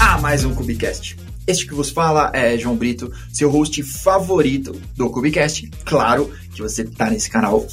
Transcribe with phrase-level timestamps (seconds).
[0.00, 1.14] a mais um Cubicast.
[1.46, 5.70] Este que vos fala é João Brito, seu host favorito do Cubicast.
[5.84, 7.66] Claro que você está nesse canal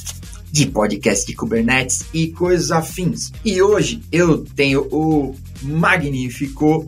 [0.52, 3.32] de podcast de Kubernetes e coisas afins.
[3.42, 6.86] E hoje eu tenho o magnífico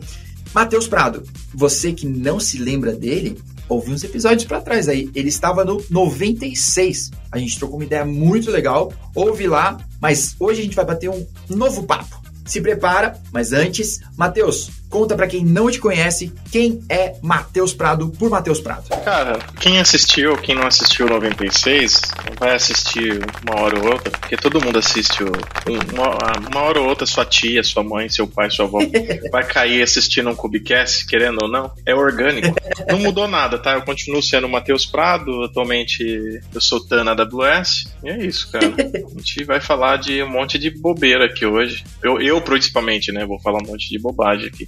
[0.53, 1.23] Matheus Prado.
[1.55, 5.09] Você que não se lembra dele, ouvi uns episódios para trás aí.
[5.15, 7.09] Ele estava no 96.
[7.31, 8.93] A gente trocou uma ideia muito legal.
[9.15, 12.21] Ouve lá, mas hoje a gente vai bater um novo papo.
[12.45, 18.09] Se prepara, mas antes, Matheus, Conta para quem não te conhece quem é Matheus Prado
[18.19, 18.89] por Matheus Prado.
[19.05, 22.01] Cara, quem assistiu, quem não assistiu 96,
[22.37, 27.05] vai assistir uma hora ou outra, porque todo mundo assiste uma, uma hora ou outra,
[27.05, 28.79] sua tia, sua mãe, seu pai, sua avó,
[29.31, 31.71] vai cair assistindo um Cubicast, querendo ou não.
[31.85, 32.53] É orgânico.
[32.89, 33.73] Não mudou nada, tá?
[33.75, 38.67] Eu continuo sendo Matheus Prado, atualmente eu sou Tana AWS, e é isso, cara.
[38.67, 41.85] A gente vai falar de um monte de bobeira aqui hoje.
[42.03, 43.25] Eu, eu principalmente, né?
[43.25, 44.67] Vou falar um monte de bobagem aqui.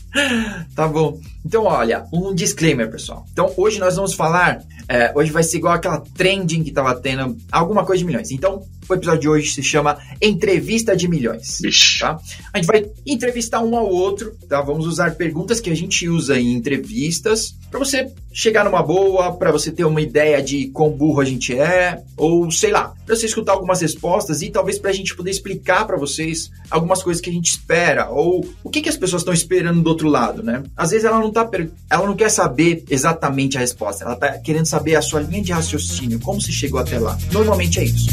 [0.75, 1.19] tá bom.
[1.45, 3.25] Então, olha, um disclaimer, pessoal.
[3.31, 4.63] Então, hoje nós vamos falar.
[4.87, 8.31] É, hoje vai ser igual aquela trending que tava tendo, alguma coisa de milhões.
[8.31, 11.59] Então, o episódio de hoje se chama Entrevista de Milhões.
[11.99, 12.19] Tá?
[12.53, 14.61] A gente vai entrevistar um ao outro, tá?
[14.61, 19.51] Vamos usar perguntas que a gente usa em entrevistas para você chegar numa boa, para
[19.51, 23.25] você ter uma ideia de quão burro a gente é, ou sei lá, para você
[23.25, 27.29] escutar algumas respostas e talvez para a gente poder explicar para vocês algumas coisas que
[27.29, 30.63] a gente espera ou o que, que as pessoas estão esperando do outro lado, né?
[30.75, 31.49] Às vezes ela não tá,
[31.89, 35.51] ela não quer saber exatamente a resposta, ela tá querendo saber a sua linha de
[35.51, 37.17] raciocínio, como se chegou até lá.
[37.31, 38.09] Normalmente é isso.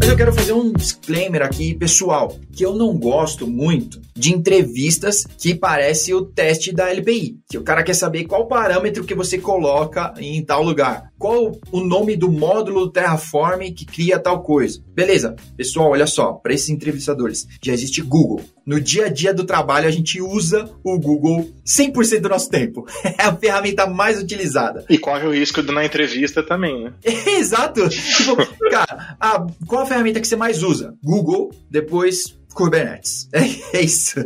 [0.00, 0.72] Mas eu quero fazer um
[1.08, 6.90] disclaimer aqui pessoal, que eu não gosto muito de entrevistas que parece o teste da
[6.90, 11.52] LPI, que o cara quer saber qual parâmetro que você coloca em tal lugar, qual
[11.72, 14.82] o nome do módulo do Terraform que cria tal coisa.
[14.94, 18.42] Beleza, pessoal, olha só, para esses entrevistadores, já existe Google.
[18.68, 22.86] No dia a dia do trabalho a gente usa o Google 100% do nosso tempo.
[23.18, 24.84] É a ferramenta mais utilizada.
[24.88, 26.92] E corre o risco de na entrevista também, né?
[27.38, 27.88] Exato.
[27.88, 28.36] Tipo,
[28.70, 30.94] cara, a, qual a ferramenta que você mais usa?
[31.02, 33.28] Google, depois Kubernetes.
[33.72, 34.18] É, isso.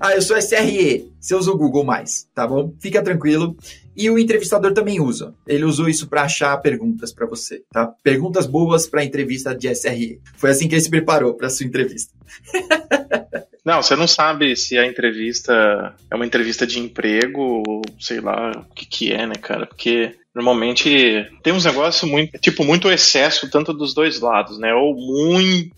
[0.00, 1.12] Ah, eu sou SRE.
[1.20, 2.74] Você usa o Google mais, tá bom?
[2.80, 3.56] Fica tranquilo.
[3.96, 5.34] E o entrevistador também usa.
[5.46, 7.86] Ele usou isso para achar perguntas para você, tá?
[8.02, 10.20] Perguntas boas para entrevista de SRE.
[10.36, 12.12] Foi assim que ele se preparou para sua entrevista.
[13.64, 18.50] Não, você não sabe se a entrevista é uma entrevista de emprego ou sei lá
[18.50, 19.64] o que, que é, né, cara?
[19.64, 24.74] Porque normalmente tem uns negócios muito, tipo, muito excesso tanto dos dois lados, né?
[24.74, 25.74] Ou muito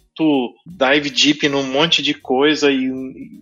[0.66, 2.90] dive deep num monte de coisa e,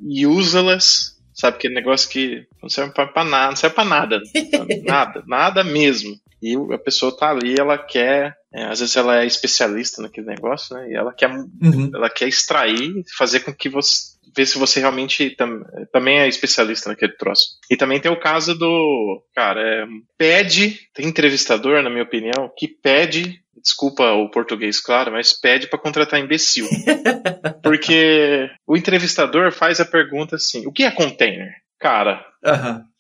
[0.09, 1.57] e useless, sabe?
[1.57, 4.21] Aquele negócio que não serve pra, pra nada, não serve pra nada.
[4.85, 6.19] nada, nada mesmo.
[6.43, 8.37] E a pessoa tá ali, ela quer.
[8.53, 10.91] É, às vezes ela é especialista naquele negócio, né?
[10.91, 11.91] E ela quer, uhum.
[11.95, 16.89] ela quer extrair, fazer com que você ver se você realmente tam, também é especialista
[16.89, 17.59] naquele troço.
[17.71, 19.87] E também tem o caso do, cara, é,
[20.19, 25.79] pede, tem entrevistador, na minha opinião, que pede desculpa o português, claro, mas pede para
[25.79, 26.69] contratar imbecil.
[27.63, 31.51] Porque o entrevistador faz a pergunta assim: o que é container?
[31.79, 32.25] Cara,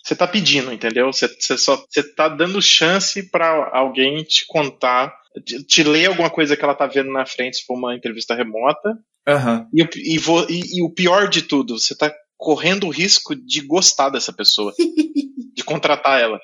[0.02, 1.12] você tá pedindo, entendeu?
[1.12, 6.30] Você, você só você tá dando chance para alguém te contar, te, te, ler alguma
[6.30, 8.98] coisa que ela tá vendo na frente, se for uma entrevista remota.
[9.28, 9.66] Uhum.
[9.72, 10.18] E, e,
[10.50, 14.72] e, e o pior de tudo, você tá correndo o risco de gostar dessa pessoa.
[15.54, 16.38] de contratar ela.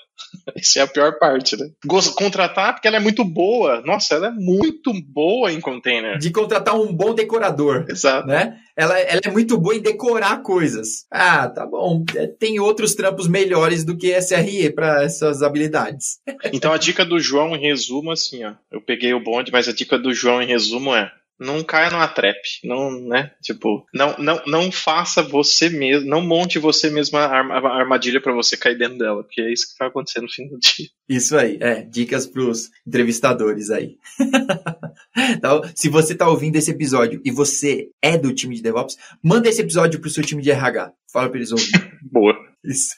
[0.57, 1.69] Essa é a pior parte, né?
[2.15, 3.83] Contratar porque ela é muito boa.
[3.85, 6.19] Nossa, ela é muito boa em container.
[6.19, 7.85] De contratar um bom decorador.
[7.89, 8.29] Exato.
[8.29, 8.57] Né?
[8.77, 11.07] Ela, ela é muito boa em decorar coisas.
[11.11, 12.05] Ah, tá bom.
[12.15, 16.21] É, tem outros trampos melhores do que SRE para essas habilidades.
[16.53, 18.53] Então a dica do João em resumo, assim, ó.
[18.71, 22.07] Eu peguei o bonde, mas a dica do João em resumo é não caia numa
[22.07, 23.33] trap, não, né?
[23.43, 28.57] Tipo, não, não, não faça você mesmo, não monte você mesmo a armadilha para você
[28.57, 30.87] cair dentro dela, porque é isso que vai acontecer no fim do dia.
[31.09, 33.97] Isso aí, é, dicas pros entrevistadores aí.
[35.37, 39.49] então, se você tá ouvindo esse episódio e você é do time de DevOps, manda
[39.49, 40.93] esse episódio pro seu time de RH.
[41.11, 41.91] Fala para eles ouvirem.
[42.13, 42.51] Boa.
[42.63, 42.91] Isso.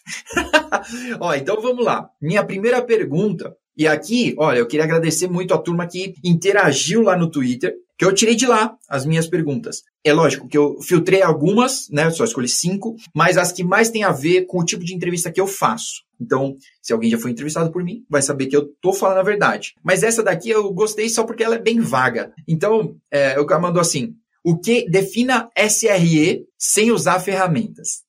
[1.21, 2.11] Ó, então vamos lá.
[2.21, 7.17] Minha primeira pergunta e aqui, olha, eu queria agradecer muito a turma que interagiu lá
[7.17, 9.83] no Twitter que eu tirei de lá as minhas perguntas.
[10.05, 12.11] É lógico que eu filtrei algumas, né?
[12.11, 15.31] Só escolhi cinco, mas as que mais têm a ver com o tipo de entrevista
[15.31, 16.03] que eu faço.
[16.21, 19.23] Então, se alguém já foi entrevistado por mim, vai saber que eu tô falando a
[19.23, 19.75] verdade.
[19.85, 22.33] Mas essa daqui eu gostei só porque ela é bem vaga.
[22.49, 24.15] Então, é, o cara mandou assim:
[24.45, 28.03] o que defina SRE sem usar ferramentas?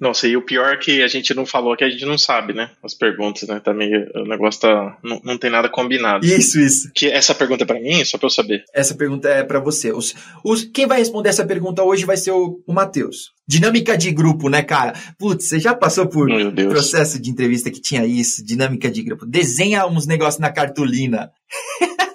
[0.00, 2.52] Nossa, e o pior é que a gente não falou que a gente não sabe,
[2.52, 2.70] né?
[2.82, 3.60] As perguntas, né?
[3.60, 4.10] Tá meio.
[4.14, 4.98] O negócio tá.
[5.02, 6.24] Não, não tem nada combinado.
[6.24, 6.90] Isso, isso.
[6.94, 8.64] Que essa pergunta é pra mim, só pra eu saber.
[8.74, 9.92] Essa pergunta é pra você.
[9.92, 10.14] Os,
[10.44, 13.32] os, quem vai responder essa pergunta hoje vai ser o, o Matheus.
[13.46, 14.94] Dinâmica de grupo, né, cara?
[15.18, 16.28] Putz, você já passou por
[16.68, 19.26] processo de entrevista que tinha isso, dinâmica de grupo.
[19.26, 21.30] Desenha uns negócios na cartolina.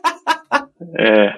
[0.97, 1.33] É,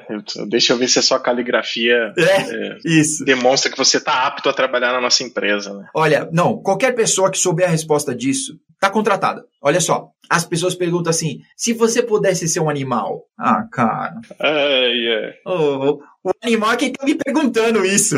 [0.47, 3.25] deixa eu ver se a sua caligrafia é, é, isso.
[3.25, 5.73] demonstra que você está apto a trabalhar na nossa empresa.
[5.73, 5.87] Né?
[5.93, 9.43] Olha, não, qualquer pessoa que souber a resposta disso está contratada.
[9.67, 13.25] Olha só, as pessoas perguntam assim: se você pudesse ser um animal.
[13.37, 14.15] Ah, cara.
[14.39, 15.35] É, yeah.
[15.45, 18.15] oh, o animal é quem tá me perguntando isso.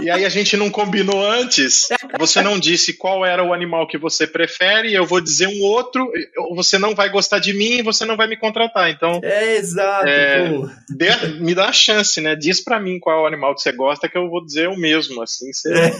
[0.00, 1.88] E aí a gente não combinou antes.
[2.18, 6.10] Você não disse qual era o animal que você prefere, eu vou dizer um outro,
[6.54, 8.90] você não vai gostar de mim e você não vai me contratar.
[8.90, 9.20] Então.
[9.22, 10.08] É exato.
[10.08, 10.50] É,
[10.88, 12.34] dê, me dá a chance, né?
[12.34, 14.78] Diz para mim qual é o animal que você gosta, que eu vou dizer o
[14.78, 15.22] mesmo.
[15.22, 15.90] Assim, você é.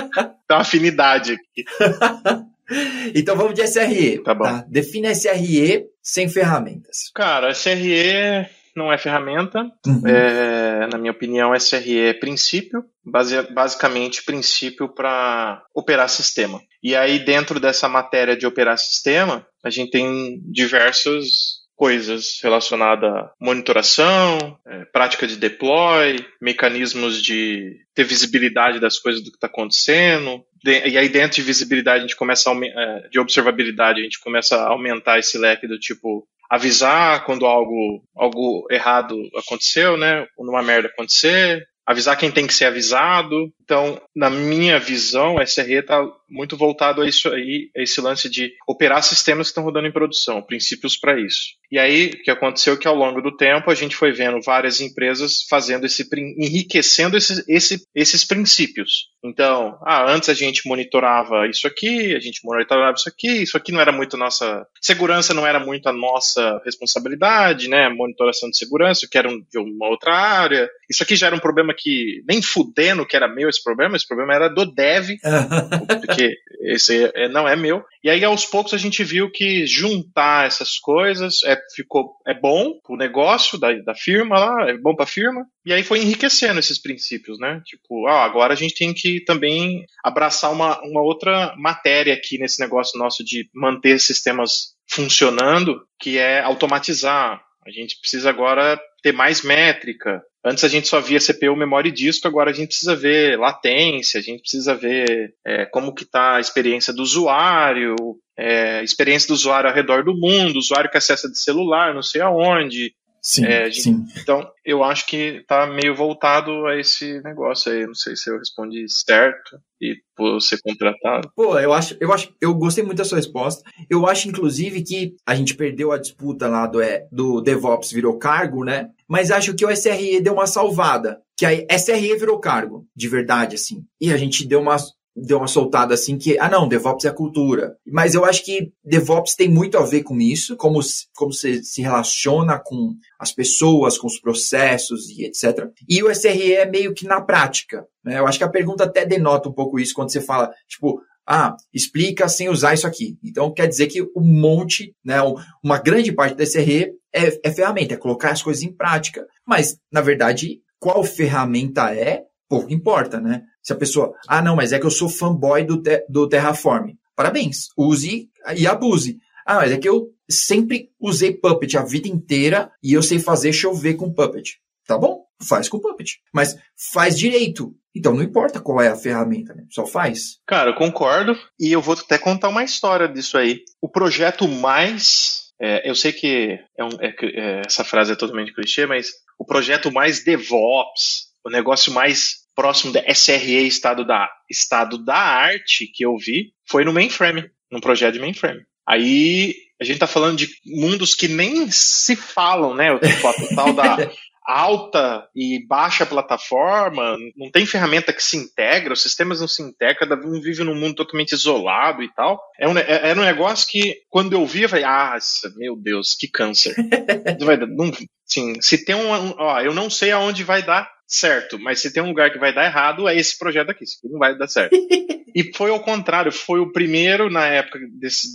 [0.48, 1.64] dá afinidade aqui.
[3.14, 4.22] Então vamos de SRE.
[4.22, 4.44] Tá bom.
[4.44, 4.64] Tá?
[4.68, 7.10] Defina SRE sem ferramentas.
[7.14, 8.46] Cara, SRE
[8.76, 9.70] não é ferramenta.
[9.86, 10.06] Uhum.
[10.06, 16.60] É, na minha opinião, SRE é princípio, base, basicamente princípio para operar sistema.
[16.82, 23.32] E aí, dentro dessa matéria de operar sistema, a gente tem diversas coisas relacionadas à
[23.40, 30.44] monitoração, é, prática de deploy, mecanismos de ter visibilidade das coisas do que está acontecendo.
[30.64, 34.56] E aí dentro de visibilidade a gente começa a, é, de observabilidade a gente começa
[34.56, 40.26] a aumentar esse leque do tipo avisar quando algo, algo errado aconteceu, né?
[40.36, 43.52] Quando uma merda acontecer, avisar quem tem que ser avisado.
[43.64, 48.28] Então, na minha visão, o SRE está muito voltado a isso aí, a esse lance
[48.28, 51.54] de operar sistemas que estão rodando em produção, princípios para isso.
[51.72, 54.40] E aí, o que aconteceu é que ao longo do tempo a gente foi vendo
[54.42, 56.06] várias empresas fazendo esse,
[56.38, 59.08] enriquecendo esse, esse, esses princípios.
[59.24, 63.72] Então, ah, antes a gente monitorava isso aqui, a gente monitorava isso aqui, isso aqui
[63.72, 64.66] não era muito nossa.
[64.80, 67.88] Segurança não era muito a nossa responsabilidade, né?
[67.88, 70.68] Monitoração de segurança, que era de uma outra área.
[70.90, 74.06] Isso aqui já era um problema que nem fudendo que era meu esse problema, esse
[74.06, 75.16] problema era do dev,
[76.04, 77.84] porque esse é, não é meu.
[78.02, 82.78] E aí aos poucos a gente viu que juntar essas coisas é, ficou, é bom
[82.82, 85.46] pro negócio da, da firma lá, é bom pra firma.
[85.64, 87.62] E aí foi enriquecendo esses princípios, né?
[87.64, 92.60] Tipo, ah, agora a gente tem que também abraçar uma, uma outra matéria aqui nesse
[92.60, 97.42] negócio nosso de manter sistemas funcionando, que é automatizar.
[97.66, 101.92] A gente precisa agora ter mais métrica, Antes a gente só via CPU, memória e
[101.92, 106.36] disco, agora a gente precisa ver latência, a gente precisa ver é, como que está
[106.36, 107.96] a experiência do usuário,
[108.36, 112.20] é, experiência do usuário ao redor do mundo, usuário que acessa de celular, não sei
[112.20, 112.94] aonde,
[113.26, 114.06] Sim, é, gente, sim.
[114.20, 117.86] Então, eu acho que está meio voltado a esse negócio aí.
[117.86, 121.32] Não sei se eu respondi certo e por ser contratado.
[121.34, 123.62] Pô, eu acho, eu acho, eu gostei muito da sua resposta.
[123.88, 128.18] Eu acho, inclusive, que a gente perdeu a disputa lá do, é, do DevOps virou
[128.18, 128.90] cargo, né?
[129.08, 131.18] Mas acho que o SRE deu uma salvada.
[131.34, 133.86] Que a SRE virou cargo, de verdade, assim.
[133.98, 134.76] E a gente deu uma
[135.16, 137.76] deu uma soltada assim que, ah não, DevOps é a cultura.
[137.86, 140.80] Mas eu acho que DevOps tem muito a ver com isso, como,
[141.14, 145.68] como você se relaciona com as pessoas, com os processos e etc.
[145.88, 147.86] E o SRE é meio que na prática.
[148.04, 148.18] Né?
[148.18, 151.56] Eu acho que a pergunta até denota um pouco isso quando você fala, tipo, ah,
[151.72, 153.16] explica sem usar isso aqui.
[153.22, 155.18] Então quer dizer que um monte, né,
[155.62, 159.24] uma grande parte do SRE é, é ferramenta, é colocar as coisas em prática.
[159.46, 163.42] Mas, na verdade, qual ferramenta é, pouco importa, né?
[163.64, 166.90] Se a pessoa, ah, não, mas é que eu sou fanboy do, te, do Terraform.
[167.16, 169.18] Parabéns, use e abuse.
[169.46, 173.54] Ah, mas é que eu sempre usei Puppet a vida inteira e eu sei fazer
[173.54, 174.58] chover com Puppet.
[174.86, 176.20] Tá bom, faz com Puppet.
[176.32, 176.58] Mas
[176.92, 177.74] faz direito.
[177.94, 179.64] Então não importa qual é a ferramenta, né?
[179.70, 180.38] Só faz.
[180.46, 181.34] Cara, eu concordo.
[181.58, 183.62] E eu vou até contar uma história disso aí.
[183.80, 185.52] O projeto mais.
[185.58, 189.44] É, eu sei que é um, é, é essa frase é totalmente clichê, mas o
[189.46, 196.04] projeto mais DevOps, o negócio mais próximo da SRE estado da, estado da arte que
[196.04, 198.62] eu vi foi no mainframe, num projeto de mainframe.
[198.86, 202.92] Aí a gente tá falando de mundos que nem se falam, né?
[202.92, 203.96] O tipo, tal da
[204.46, 210.06] alta e baixa plataforma, não tem ferramenta que se integra, os sistemas não se integram,
[210.06, 212.38] cada um vive num mundo totalmente isolado e tal.
[212.60, 215.16] É um, é, é um negócio que, quando eu vi, eu falei, ah,
[215.56, 216.74] meu Deus, que câncer.
[217.74, 217.90] não,
[218.26, 222.02] sim, se tem um, ó, eu não sei aonde vai dar certo, mas se tem
[222.02, 224.48] um lugar que vai dar errado, é esse projeto aqui, isso aqui não vai dar
[224.48, 224.74] certo.
[225.34, 228.28] e foi ao contrário, foi o primeiro na época desse,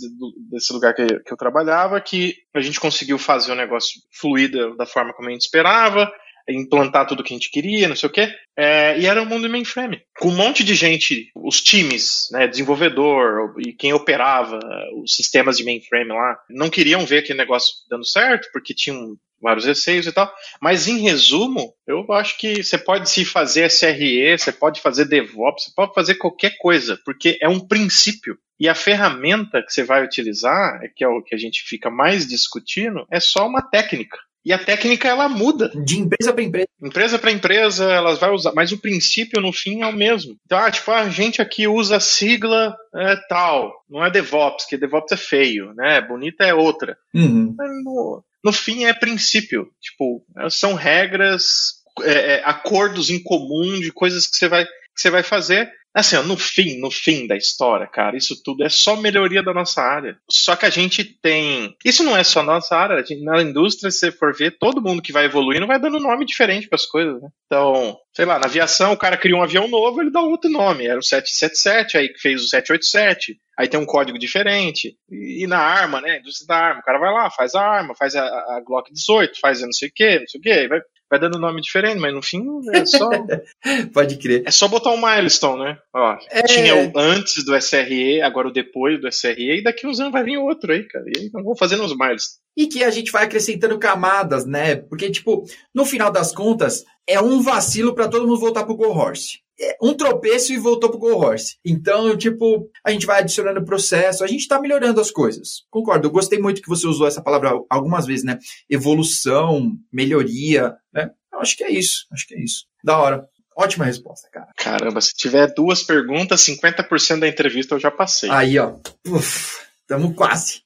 [0.50, 4.68] desse lugar que, que eu trabalhava que a gente conseguiu fazer o negócio fluir da,
[4.76, 6.10] da forma como a gente esperava,
[6.48, 8.28] implantar tudo que a gente queria, não sei o quê.
[8.56, 10.02] É, e era um mundo mainframe.
[10.18, 14.58] Com um monte de gente, os times, né, desenvolvedor e quem operava
[15.02, 19.64] os sistemas de mainframe lá, não queriam ver aquele negócio dando certo, porque tinham vários
[19.64, 20.32] receios e tal.
[20.60, 25.64] Mas em resumo, eu acho que você pode se fazer SRE, você pode fazer DevOps,
[25.64, 28.36] você pode fazer qualquer coisa, porque é um princípio.
[28.58, 32.26] E a ferramenta que você vai utilizar, que é o que a gente fica mais
[32.26, 34.18] discutindo, é só uma técnica.
[34.44, 35.70] E a técnica ela muda.
[35.84, 36.68] De empresa para empresa.
[36.82, 40.34] Empresa para empresa, elas vai usar, mas o princípio no fim é o mesmo.
[40.46, 44.78] Então, ah, tipo, a gente aqui usa a sigla é, tal, não é DevOps, que
[44.78, 46.00] DevOps é feio, né?
[46.00, 46.96] Bonita é outra.
[47.14, 47.54] Uhum.
[47.84, 49.70] No, no fim é princípio.
[49.80, 55.10] Tipo, são regras, é, é, acordos em comum de coisas que você vai, que você
[55.10, 58.94] vai fazer Assim, ó, no fim, no fim da história, cara, isso tudo é só
[58.94, 60.16] melhoria da nossa área.
[60.30, 61.74] Só que a gente tem.
[61.84, 65.02] Isso não é só nossa área, gente, na indústria, se você for ver, todo mundo
[65.02, 67.28] que vai evoluindo vai dando nome diferente para as coisas, né?
[67.46, 70.86] Então, sei lá, na aviação, o cara cria um avião novo, ele dá outro nome.
[70.86, 74.96] Era o 777, aí fez o 787 aí tem um código diferente.
[75.10, 76.18] E, na arma, né?
[76.18, 79.38] Indústria da arma, o cara vai lá, faz a arma, faz a, a Glock 18,
[79.38, 80.68] faz não sei o que, não sei o que,
[81.10, 83.10] vai, dando nome diferente, mas no fim é só.
[83.92, 84.42] Pode crer.
[84.46, 85.78] É só botar um milestone, né?
[85.94, 86.42] Ó, é...
[86.42, 90.22] Tinha o antes do SRE, agora o depois do SRE, e daqui uns anos vai
[90.22, 91.04] vir outro aí, cara.
[91.06, 92.38] E aí vão fazendo os milestones.
[92.56, 94.76] E que a gente vai acrescentando camadas, né?
[94.76, 98.88] Porque, tipo, no final das contas, é um vacilo para todo mundo voltar pro Go
[98.88, 101.58] Horse é, um tropeço e voltou pro Go Horse.
[101.64, 105.64] Então, tipo, a gente vai adicionando processo, a gente tá melhorando as coisas.
[105.70, 108.38] Concordo, eu gostei muito que você usou essa palavra algumas vezes, né?
[108.68, 111.10] Evolução, melhoria, né?
[111.32, 112.64] Eu acho que é isso, acho que é isso.
[112.82, 113.28] Da hora.
[113.56, 114.48] Ótima resposta, cara.
[114.56, 118.30] Caramba, se tiver duas perguntas, 50% da entrevista eu já passei.
[118.30, 118.76] Aí, ó.
[119.06, 120.62] Uf, tamo quase.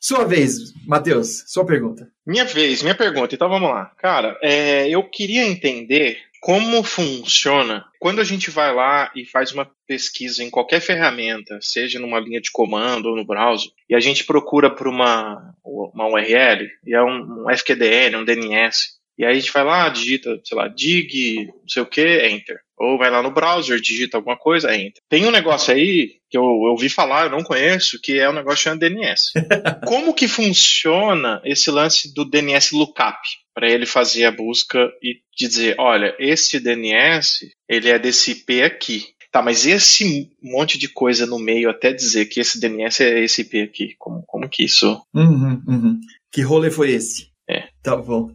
[0.00, 2.10] Sua vez, Matheus, sua pergunta.
[2.26, 3.34] Minha vez, minha pergunta.
[3.34, 3.86] Então vamos lá.
[3.96, 9.70] Cara, é, eu queria entender como funciona quando a gente vai lá e faz uma
[9.86, 14.24] pesquisa em qualquer ferramenta, seja numa linha de comando ou no browser, e a gente
[14.24, 19.34] procura por uma, uma URL, e é um, um FQDN, um DNS, e aí a
[19.34, 22.58] gente vai lá, digita, sei lá, dig, não sei o que, enter.
[22.78, 25.02] Ou vai lá no browser, digita alguma coisa, enter.
[25.10, 28.62] Tem um negócio aí que eu, ouvi falar, eu não conheço, que é um negócio
[28.62, 29.32] chamado DNS.
[29.86, 33.18] Como que funciona esse lance do DNS lookup?
[33.52, 39.04] Para ele fazer a busca e dizer, olha, esse DNS, ele é desse IP aqui.
[39.30, 43.42] Tá, mas esse monte de coisa no meio até dizer que esse DNS é esse
[43.42, 44.98] IP aqui, como, como que isso?
[45.14, 46.00] Uhum, uhum.
[46.32, 47.29] Que rolê foi esse?
[47.50, 47.68] É.
[47.82, 48.30] Tá bom.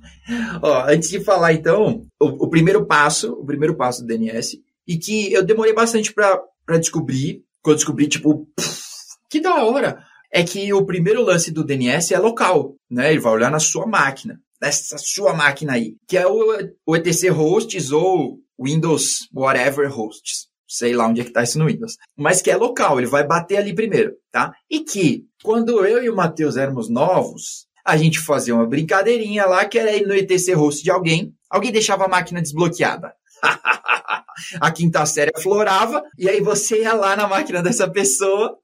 [0.61, 4.97] Ó, antes de falar, então, o, o, primeiro passo, o primeiro passo do DNS, e
[4.97, 8.83] que eu demorei bastante para descobrir, quando descobri, tipo, pff,
[9.29, 13.11] que da hora, é que o primeiro lance do DNS é local, né?
[13.11, 17.31] Ele vai olhar na sua máquina, nessa sua máquina aí, que é o, o etc
[17.31, 20.47] hosts ou Windows whatever hosts.
[20.67, 21.95] Sei lá onde é que tá isso no Windows.
[22.17, 24.51] Mas que é local, ele vai bater ali primeiro, tá?
[24.69, 29.65] E que, quando eu e o Matheus éramos novos, a gente fazia uma brincadeirinha lá,
[29.65, 33.13] que era ETC host de alguém, alguém deixava a máquina desbloqueada.
[34.59, 38.57] a quinta série aflorava, e aí você ia lá na máquina dessa pessoa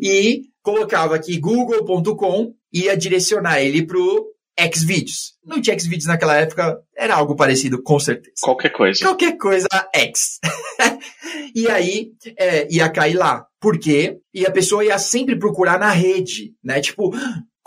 [0.00, 4.26] e colocava aqui google.com e ia direcionar ele pro
[4.72, 5.34] Xvideos.
[5.44, 8.34] Não tinha Xvideos naquela época, era algo parecido, com certeza.
[8.40, 9.00] Qualquer coisa.
[9.00, 10.38] Qualquer coisa, X.
[11.54, 13.46] e aí, é, ia cair lá.
[13.60, 14.18] Por quê?
[14.32, 16.80] E a pessoa ia sempre procurar na rede, né?
[16.80, 17.10] Tipo,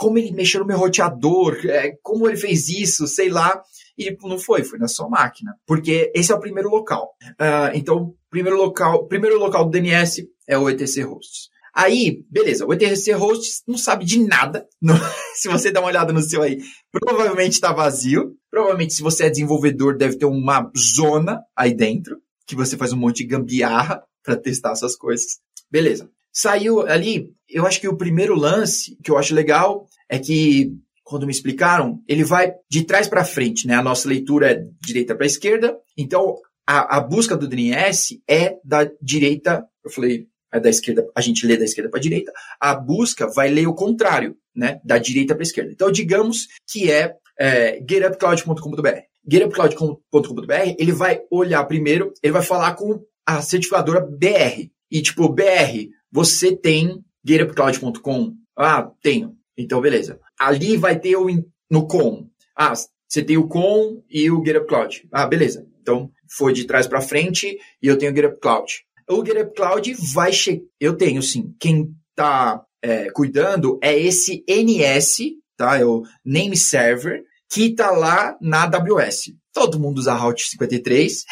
[0.04, 3.64] como ele mexeu no meu roteador, é, como ele fez isso, sei lá.
[3.98, 5.56] E não foi, foi na sua máquina.
[5.66, 7.12] Porque esse é o primeiro local.
[7.24, 11.48] Uh, então, primeiro local, primeiro local do DNS é o ETC Hosts.
[11.74, 14.68] Aí, beleza, o ETC Hosts não sabe de nada.
[14.82, 14.96] Não,
[15.36, 16.60] se você dá uma olhada no seu aí,
[16.92, 18.36] provavelmente está vazio.
[18.52, 22.98] Provavelmente, se você é desenvolvedor, deve ter uma zona aí dentro, que você faz um
[22.98, 25.40] monte de gambiarra para testar essas coisas.
[25.72, 26.10] Beleza.
[26.34, 30.74] Saiu ali, eu acho que o primeiro lance que eu acho legal é que
[31.04, 33.76] quando me explicaram, ele vai de trás para frente, né?
[33.76, 38.90] A nossa leitura é direita para esquerda, então a, a, busca do DNS é da
[39.02, 43.28] direita, eu falei, é da esquerda, a gente lê da esquerda para direita, a busca
[43.28, 44.80] vai ler o contrário, né?
[44.84, 45.72] Da direita para esquerda.
[45.72, 49.00] Então, digamos que é, é getupcloud.com.br.
[49.30, 54.72] Getupcloud.com.br, ele vai olhar primeiro, ele vai falar com a certificadora BR.
[54.92, 58.36] E tipo, BR, você tem GetUpCloud.com?
[58.56, 59.36] Ah, tenho.
[59.58, 60.20] Então, beleza.
[60.40, 61.26] Ali vai ter o
[61.72, 62.30] no com.
[62.56, 62.74] Ah,
[63.08, 65.10] você tem o com e o GetUpCloud.
[65.12, 65.68] Ah, beleza.
[65.82, 68.72] Então, foi de trás para frente e eu tenho o GetUpCloud.
[69.10, 70.64] O GetUpCloud vai chegar.
[70.80, 71.56] Eu tenho sim.
[71.60, 75.80] Quem está é, cuidando é esse NS, tá?
[75.80, 79.34] É o Name Server, que está lá na AWS.
[79.54, 81.26] Todo mundo usa Route 53.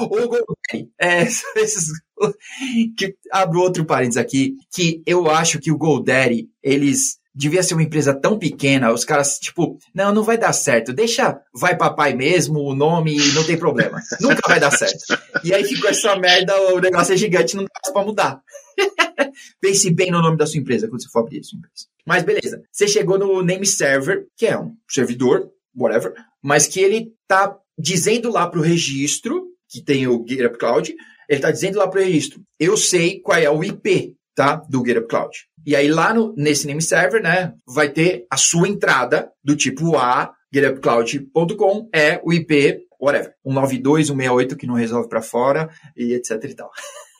[0.00, 0.90] ou GoDaddy.
[1.00, 1.22] É,
[1.56, 1.86] esses,
[2.96, 7.82] que, abro outro parênteses aqui, que eu acho que o GoDaddy, eles devia ser uma
[7.82, 12.60] empresa tão pequena, os caras, tipo, não, não vai dar certo, deixa, vai papai mesmo,
[12.60, 14.00] o nome, não tem problema.
[14.20, 15.18] Nunca vai dar certo.
[15.42, 18.42] E aí ficou essa merda, o negócio é gigante, não dá pra mudar.
[19.60, 21.86] Pense bem no nome da sua empresa quando você for abrir a sua empresa.
[22.06, 27.12] Mas beleza, você chegou no name server, que é um servidor, whatever, mas que ele
[27.26, 30.94] tá dizendo lá pro registro, que tem o GitHub Cloud,
[31.28, 35.06] ele tá dizendo lá pro registro, eu sei qual é o IP, tá, do GitHub
[35.08, 35.36] Cloud.
[35.64, 39.96] E aí lá no, nesse name server, né, vai ter a sua entrada do tipo
[39.96, 46.44] A, githubcloud.com é o IP, whatever, 192, 168 que não resolve para fora e etc
[46.44, 46.70] e tal.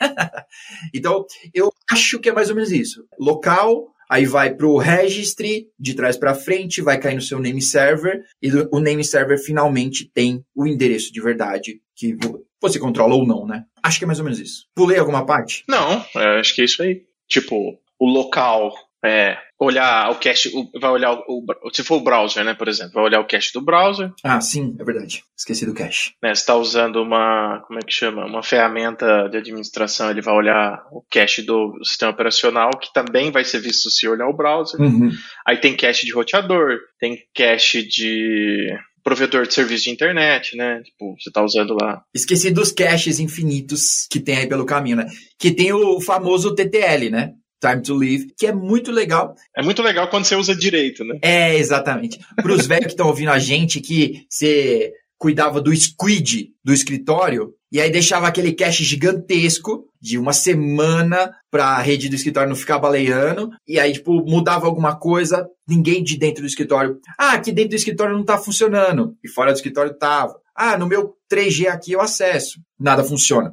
[0.94, 1.24] então,
[1.54, 3.04] eu acho que é mais ou menos isso.
[3.18, 7.62] Local, aí vai para o registry, de trás para frente, vai cair no seu name
[7.62, 12.14] server, e o name server finalmente tem o endereço de verdade que
[12.60, 13.64] você controla ou não, né?
[13.82, 14.66] Acho que é mais ou menos isso.
[14.74, 15.64] Pulei alguma parte?
[15.66, 17.04] Não, é, acho que é isso aí.
[17.26, 22.54] Tipo, o local é, olhar o cache, vai olhar o, se for o browser, né,
[22.54, 24.12] por exemplo, vai olhar o cache do browser.
[24.22, 25.22] Ah, sim, é verdade.
[25.36, 26.12] Esqueci do cache.
[26.22, 30.34] Né, você está usando uma, como é que chama, uma ferramenta de administração, ele vai
[30.34, 34.80] olhar o cache do sistema operacional, que também vai ser visto se olhar o browser.
[34.80, 35.10] Uhum.
[35.46, 40.80] Aí tem cache de roteador, tem cache de provedor de serviço de internet, né?
[40.82, 42.02] Tipo, você tá usando lá.
[42.14, 45.06] Esqueci dos caches infinitos que tem aí pelo caminho, né?
[45.38, 47.32] Que tem o famoso TTL, né?
[47.62, 49.36] Time to Live, que é muito legal.
[49.56, 51.18] É muito legal quando você usa direito, né?
[51.22, 52.18] É, exatamente.
[52.34, 57.54] Para os velhos que estão ouvindo a gente, que você cuidava do squid do escritório,
[57.70, 62.56] e aí deixava aquele cache gigantesco de uma semana para a rede do escritório não
[62.56, 66.98] ficar baleando, e aí, tipo, mudava alguma coisa, ninguém de dentro do escritório.
[67.16, 70.34] Ah, aqui dentro do escritório não está funcionando, e fora do escritório estava.
[70.56, 72.60] Ah, no meu 3G aqui eu acesso.
[72.78, 73.52] Nada funciona.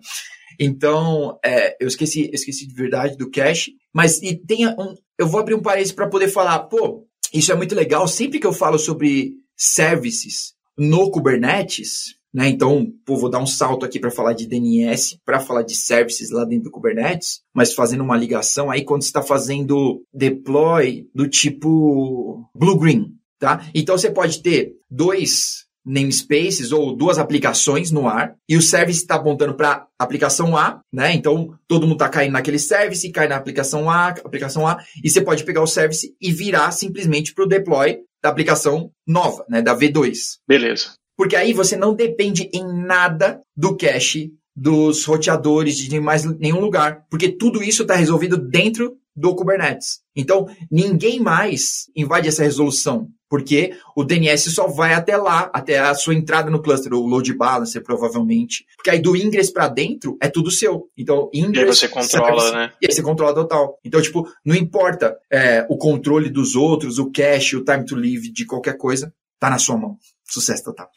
[0.60, 5.39] Então, é, eu esqueci, esqueci de verdade do cache, mas e tem um, eu vou
[5.39, 8.08] abrir um parênteses para poder falar, pô, isso é muito legal.
[8.08, 12.47] Sempre que eu falo sobre services no Kubernetes, né?
[12.47, 16.30] Então, pô, vou dar um salto aqui para falar de DNS, para falar de services
[16.30, 21.28] lá dentro do Kubernetes, mas fazendo uma ligação aí quando você está fazendo deploy do
[21.28, 23.67] tipo blue-green, tá?
[23.73, 29.15] Então você pode ter dois namespaces ou duas aplicações no ar e o service está
[29.15, 31.13] apontando para aplicação A, né?
[31.13, 35.21] Então todo mundo está caindo naquele service, cai na aplicação A, aplicação A, e você
[35.21, 39.61] pode pegar o service e virar simplesmente para o deploy da aplicação nova, né?
[39.61, 40.37] Da V2.
[40.47, 40.93] Beleza.
[41.17, 47.05] Porque aí você não depende em nada do cache dos roteadores de mais nenhum lugar,
[47.09, 49.99] porque tudo isso está resolvido dentro do Kubernetes.
[50.15, 55.93] Então, ninguém mais invade essa resolução porque o DNS só vai até lá, até a
[55.93, 58.65] sua entrada no cluster, o load balancer, provavelmente.
[58.75, 60.89] Porque aí do ingress para dentro é tudo seu.
[60.97, 61.55] Então, ingress.
[61.55, 62.73] E aí você controla, né?
[62.82, 63.77] E aí você controla total.
[63.86, 68.32] Então, tipo, não importa é, o controle dos outros, o cache, o time to live
[68.34, 69.95] de qualquer coisa, tá na sua mão.
[70.25, 70.89] Sucesso total.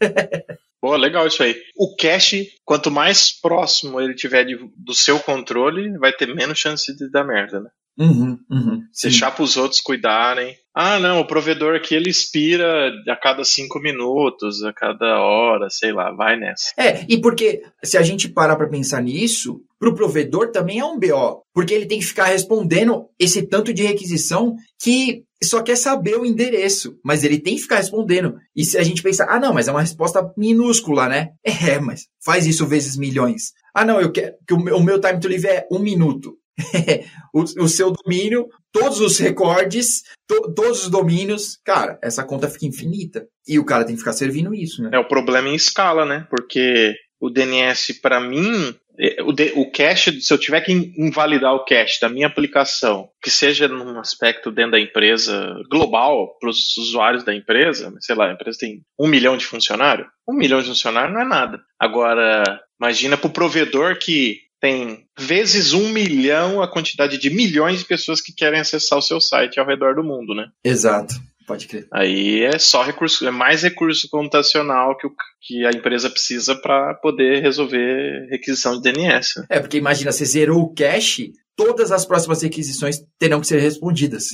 [0.82, 1.56] Boa, legal isso aí.
[1.76, 6.96] O cache, quanto mais próximo ele tiver de, do seu controle, vai ter menos chance
[6.96, 7.70] de dar merda, né?
[7.98, 10.56] Uhum, uhum, Deixar para os outros cuidarem.
[10.74, 15.92] Ah, não, o provedor aqui ele expira a cada cinco minutos, a cada hora, sei
[15.92, 16.72] lá, vai nessa.
[16.78, 20.84] É, e porque se a gente parar para pensar nisso, para o provedor também é
[20.84, 25.76] um BO, porque ele tem que ficar respondendo esse tanto de requisição que só quer
[25.76, 28.36] saber o endereço, mas ele tem que ficar respondendo.
[28.54, 31.30] E se a gente pensar, ah, não, mas é uma resposta minúscula, né?
[31.66, 33.52] É, mas faz isso vezes milhões.
[33.74, 36.36] Ah, não, eu quero que o meu, time to live é um minuto.
[37.32, 42.66] o, o, seu domínio, todos os recordes, to, todos os domínios, cara, essa conta fica
[42.66, 43.26] infinita.
[43.48, 44.90] E o cara tem que ficar servindo isso, né?
[44.92, 46.26] É o problema em escala, né?
[46.28, 48.89] Porque o DNS, para mim, é,
[49.24, 53.30] o, de, o cache, se eu tiver que invalidar o cache da minha aplicação, que
[53.30, 58.32] seja num aspecto dentro da empresa global, para os usuários da empresa, sei lá, a
[58.32, 61.60] empresa tem um milhão de funcionários, um milhão de funcionários não é nada.
[61.78, 62.44] Agora,
[62.80, 68.20] imagina para o provedor que tem vezes um milhão a quantidade de milhões de pessoas
[68.20, 70.48] que querem acessar o seu site ao redor do mundo, né?
[70.62, 71.14] Exato.
[71.50, 71.88] Pode crer.
[71.92, 76.94] Aí é só recurso, é mais recurso computacional que, o, que a empresa precisa para
[76.94, 79.40] poder resolver requisição de DNS.
[79.40, 79.46] Né?
[79.48, 84.26] É, porque imagina, você zerou o cache, todas as próximas requisições terão que ser respondidas.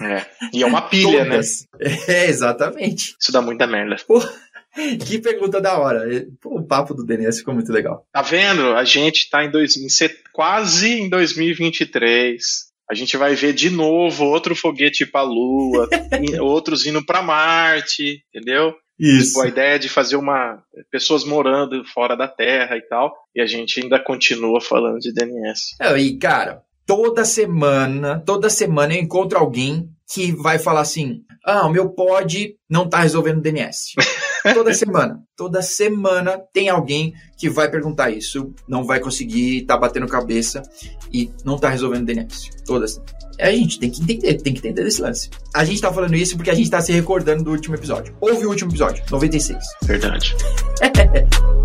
[0.00, 0.26] É.
[0.52, 1.40] E é uma pilha, né?
[2.08, 3.14] É, exatamente.
[3.20, 3.94] Isso dá muita merda.
[4.04, 4.28] Porra.
[5.06, 6.04] Que pergunta da hora.
[6.44, 8.06] o papo do DNS ficou muito legal.
[8.12, 8.74] Tá vendo?
[8.74, 9.74] A gente tá em dois,
[10.32, 12.69] quase em 2023.
[12.90, 15.88] A gente vai ver de novo outro foguete para a Lua,
[16.42, 18.74] outros indo para Marte, entendeu?
[18.98, 19.28] Isso.
[19.28, 20.60] Tipo, a ideia de fazer uma.
[20.90, 25.76] pessoas morando fora da Terra e tal, e a gente ainda continua falando de DNS.
[25.80, 31.66] É, e, cara, toda semana, toda semana eu encontro alguém que vai falar assim: ah,
[31.66, 33.92] o meu pod não tá resolvendo DNS.
[34.54, 35.22] toda semana.
[35.36, 40.62] Toda semana tem alguém que vai perguntar isso, não vai conseguir, tá batendo cabeça
[41.12, 42.50] e não tá resolvendo DNS.
[42.66, 43.10] Toda semana.
[43.38, 45.30] É, a gente tem que entender, tem que entender desse lance.
[45.54, 48.14] A gente tá falando isso porque a gente tá se recordando do último episódio.
[48.20, 49.58] Houve o último episódio, 96.
[49.82, 50.36] Verdade.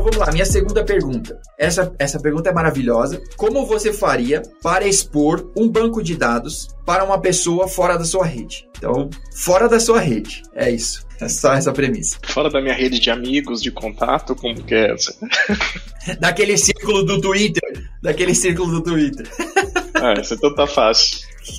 [0.00, 1.38] então vamos lá, minha segunda pergunta.
[1.58, 3.20] Essa, essa pergunta é maravilhosa.
[3.36, 8.24] Como você faria para expor um banco de dados para uma pessoa fora da sua
[8.24, 8.66] rede?
[8.78, 10.42] Então, fora da sua rede.
[10.54, 11.06] É isso.
[11.20, 12.18] É só essa premissa.
[12.24, 15.14] Fora da minha rede de amigos, de contato, como que é essa?
[16.18, 17.90] Daquele círculo do Twitter.
[18.02, 19.28] Daquele círculo do Twitter.
[20.02, 21.18] Ah, isso então tá fácil.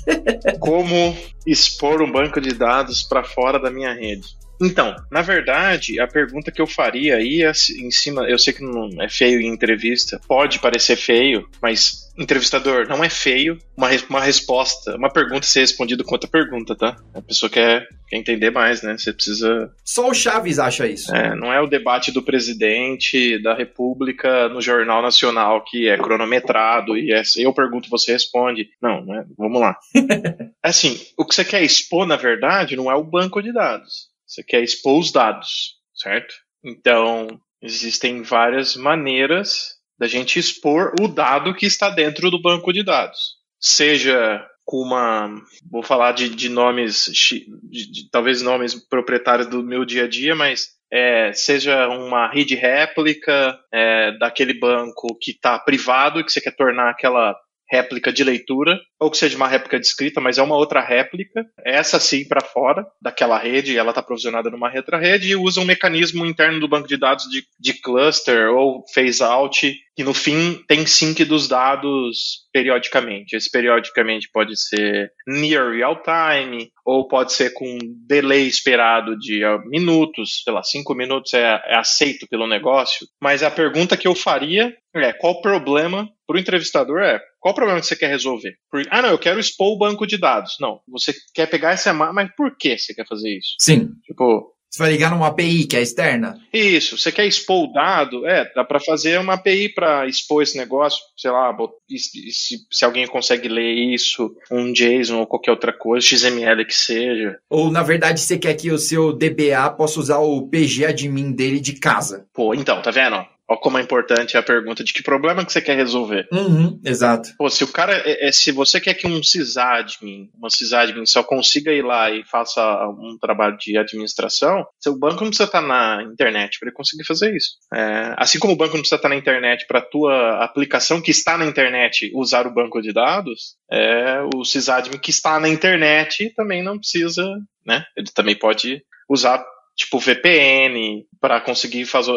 [0.59, 4.29] Como expor um banco de dados para fora da minha rede?
[4.61, 8.63] Então, na verdade, a pergunta que eu faria aí é em cima, eu sei que
[8.63, 14.21] não é feio em entrevista, pode parecer feio, mas entrevistador, não é feio uma, uma
[14.21, 16.95] resposta, uma pergunta ser respondida com outra pergunta, tá?
[17.13, 18.97] A pessoa quer, quer entender mais, né?
[18.97, 19.71] Você precisa.
[19.83, 21.13] Só o Chaves acha isso.
[21.15, 26.97] É, não é o debate do presidente da República no Jornal Nacional que é cronometrado
[26.97, 28.69] e é, eu pergunto, você responde.
[28.81, 29.25] Não, né?
[29.37, 29.77] Vamos lá.
[30.61, 34.10] assim, o que você quer expor, na verdade, não é o banco de dados.
[34.31, 36.33] Você quer expor os dados, certo?
[36.63, 37.27] Então,
[37.61, 43.35] existem várias maneiras da gente expor o dado que está dentro do banco de dados.
[43.59, 45.29] Seja com uma.
[45.69, 50.33] Vou falar de, de nomes, de, de, talvez nomes proprietários do meu dia a dia,
[50.33, 56.55] mas é, seja uma rede réplica é, daquele banco que está privado, que você quer
[56.55, 57.35] tornar aquela
[57.71, 61.45] réplica de leitura, ou que seja uma réplica de escrita, mas é uma outra réplica,
[61.63, 65.65] essa sim para fora daquela rede, ela está provisionada numa outra rede e usa um
[65.65, 70.61] mecanismo interno do banco de dados de, de cluster ou phase out, que no fim
[70.67, 73.35] tem sync dos dados periodicamente.
[73.35, 79.59] Esse periodicamente pode ser near real time, ou pode ser com delay esperado de uh,
[79.67, 83.07] minutos, sei lá, cinco minutos é, é aceito pelo negócio.
[83.21, 87.53] Mas a pergunta que eu faria é qual o problema para o entrevistador é qual
[87.53, 88.55] o problema que você quer resolver?
[88.69, 90.57] Por, ah, não, eu quero expor o banco de dados.
[90.61, 93.55] Não, você quer pegar essa mas por que você quer fazer isso?
[93.59, 93.89] Sim.
[94.05, 96.39] Tipo, você vai ligar numa API que é externa?
[96.53, 98.25] Isso, você quer expor o dado?
[98.25, 101.53] É, dá para fazer uma API para expor esse negócio, sei lá,
[101.89, 107.37] se, se alguém consegue ler isso, um JSON ou qualquer outra coisa, XML que seja.
[107.49, 111.59] Ou na verdade você quer que o seu DBA possa usar o PG admin dele
[111.59, 112.25] de casa?
[112.33, 113.25] Pô, então, tá vendo?
[113.51, 116.25] Olha como é importante a pergunta de que problema que você quer resolver.
[116.31, 117.31] Uhum, exato.
[117.37, 121.21] Pô, se o cara, é, é, se você quer que um sysadmin, uma sysadmin só
[121.21, 126.01] consiga ir lá e faça um trabalho de administração, seu banco não precisa estar na
[126.03, 127.57] internet para ele conseguir fazer isso.
[127.73, 131.11] É, assim como o banco não precisa estar na internet para a tua aplicação que
[131.11, 136.33] está na internet usar o banco de dados, é, o sysadmin que está na internet
[136.37, 137.27] também não precisa,
[137.65, 137.83] né?
[137.97, 139.43] Ele também pode usar
[139.75, 142.11] tipo VPN para conseguir fazer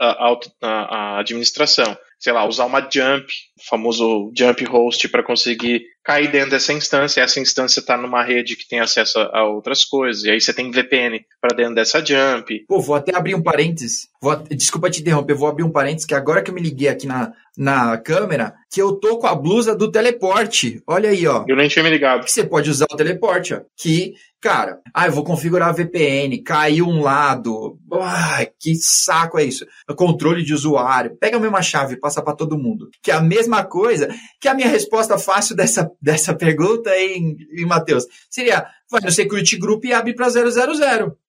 [0.00, 1.96] a, a, a, administração.
[2.18, 3.32] Sei lá, usar uma jump,
[3.68, 7.20] famoso jump host, para conseguir cair dentro dessa instância.
[7.20, 10.24] Essa instância está numa rede que tem acesso a, outras coisas.
[10.24, 12.64] E aí você tem VPN para dentro dessa jump.
[12.66, 14.08] Pô, vou até abrir um parênteses.
[14.20, 17.06] Vou, desculpa te interromper, vou abrir um parênteses que agora que eu me liguei aqui
[17.06, 20.82] na, na câmera, que eu tô com a blusa do teleporte.
[20.86, 21.44] Olha aí, ó.
[21.48, 22.24] Eu nem tinha me ligado.
[22.24, 23.60] Que você pode usar o teleporte, ó.
[23.76, 27.78] Que, cara, ah, eu vou configurar a VPN, caiu um lado.
[27.92, 29.66] Ah, que saco é isso?
[29.96, 31.16] Controle de usuário.
[31.18, 32.88] Pega a mesma chave e passa para todo mundo.
[33.02, 34.08] Que é a mesma coisa
[34.40, 39.56] que a minha resposta fácil dessa, dessa pergunta em, em Matheus seria: vai no Security
[39.56, 40.48] Group e abre para 000.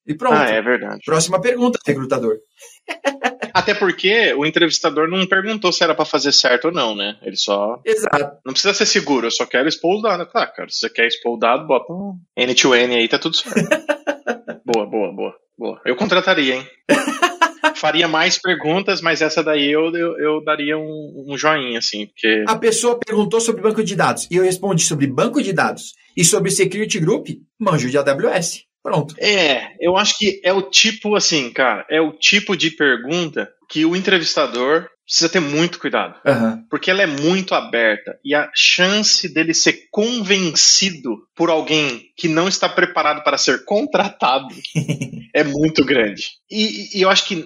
[0.07, 0.35] E pronto.
[0.35, 1.01] Ah, é verdade.
[1.05, 2.37] Próxima pergunta, recrutador.
[3.53, 7.17] Até porque o entrevistador não perguntou se era para fazer certo ou não, né?
[7.21, 7.79] Ele só.
[7.85, 8.37] Exato.
[8.45, 10.25] Não precisa ser seguro, eu só quero expor o dado.
[10.25, 13.55] Tá, cara, se você quer expor o dado, bota um N2N aí, tá tudo certo.
[14.65, 15.81] boa, boa, boa, boa.
[15.85, 16.67] Eu contrataria, hein?
[17.79, 22.43] Faria mais perguntas, mas essa daí eu, eu, eu daria um, um, joinha, assim, porque.
[22.47, 26.25] A pessoa perguntou sobre banco de dados e eu respondi sobre banco de dados e
[26.25, 28.65] sobre Security Group, manjo de AWS.
[28.83, 29.15] Pronto.
[29.17, 33.85] É, eu acho que é o tipo, assim, cara, é o tipo de pergunta que
[33.85, 36.15] o entrevistador precisa ter muito cuidado.
[36.23, 36.63] Aham.
[36.69, 42.47] Porque ela é muito aberta e a chance dele ser convencido por alguém que não
[42.47, 44.53] está preparado para ser contratado
[45.33, 46.27] é muito grande.
[46.49, 47.43] E, e eu acho que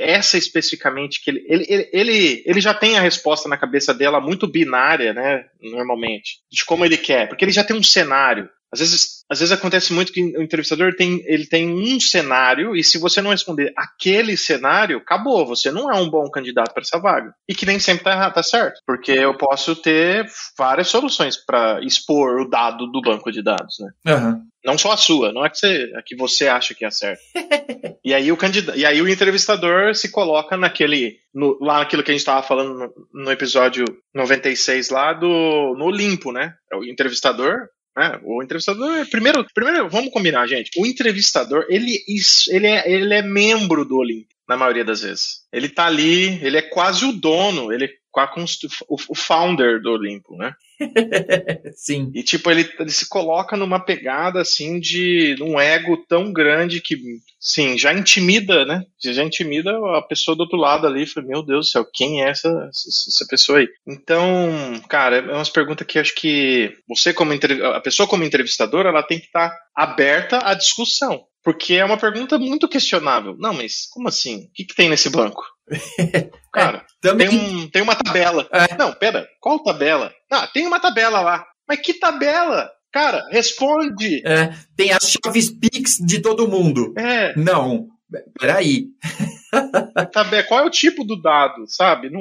[0.00, 4.20] essa especificamente, que ele, ele, ele, ele, ele já tem a resposta na cabeça dela
[4.20, 5.44] muito binária, né?
[5.62, 8.48] Normalmente, de como ele quer, porque ele já tem um cenário.
[8.74, 12.82] Às vezes, às vezes acontece muito que o entrevistador tem, ele tem um cenário e
[12.82, 16.98] se você não responder aquele cenário, acabou, você não é um bom candidato para essa
[16.98, 17.32] vaga.
[17.48, 20.26] E que nem sempre tá, errado, tá certo, porque eu posso ter
[20.58, 24.12] várias soluções para expor o dado do banco de dados, né?
[24.12, 24.40] Aham.
[24.64, 27.20] Não só a sua, não é que você, a que você acha que é certo.
[28.02, 32.10] e aí o candidato, e aí o entrevistador se coloca naquele, no- lá naquilo que
[32.10, 32.72] a gente estava falando
[33.12, 33.84] no, no episódio
[34.14, 35.28] 96 lá do
[35.76, 36.54] no Olimpo, né?
[36.72, 38.20] É O entrevistador, né?
[38.22, 40.70] O entrevistador, primeiro, primeiro vamos combinar, gente.
[40.76, 42.02] O entrevistador, ele
[42.50, 45.44] ele é, ele é membro do Olimpo na maioria das vezes.
[45.52, 47.88] Ele tá ali, ele é quase o dono, ele é
[48.88, 50.54] o, founder do Olimpo, né?
[51.74, 52.12] Sim.
[52.14, 56.96] E tipo, ele, ele se coloca numa pegada assim de um ego tão grande que,
[57.40, 58.84] sim, já intimida, né?
[59.02, 61.06] Já intimida a pessoa do outro lado ali.
[61.06, 63.68] Fala, meu Deus do céu, quem é essa, essa, pessoa aí?
[63.86, 69.02] Então, cara, é umas perguntas que acho que você, como a pessoa como entrevistadora, ela
[69.02, 71.24] tem que estar aberta à discussão.
[71.44, 73.36] Porque é uma pergunta muito questionável.
[73.38, 74.46] Não, mas como assim?
[74.46, 75.44] O que, que tem nesse banco?
[76.52, 77.28] Cara, Também.
[77.28, 78.48] tem, um, tem uma tabela.
[78.50, 78.74] É.
[78.76, 80.12] Não, pera, qual tabela?
[80.30, 81.46] Ah, tem uma tabela lá.
[81.68, 82.70] Mas que tabela?
[82.90, 84.22] Cara, responde.
[84.26, 86.94] É, tem as chaves Pix de todo mundo.
[86.96, 87.88] É, Não.
[88.38, 88.86] Peraí.
[90.48, 92.08] qual é o tipo do dado, sabe?
[92.10, 92.20] Não...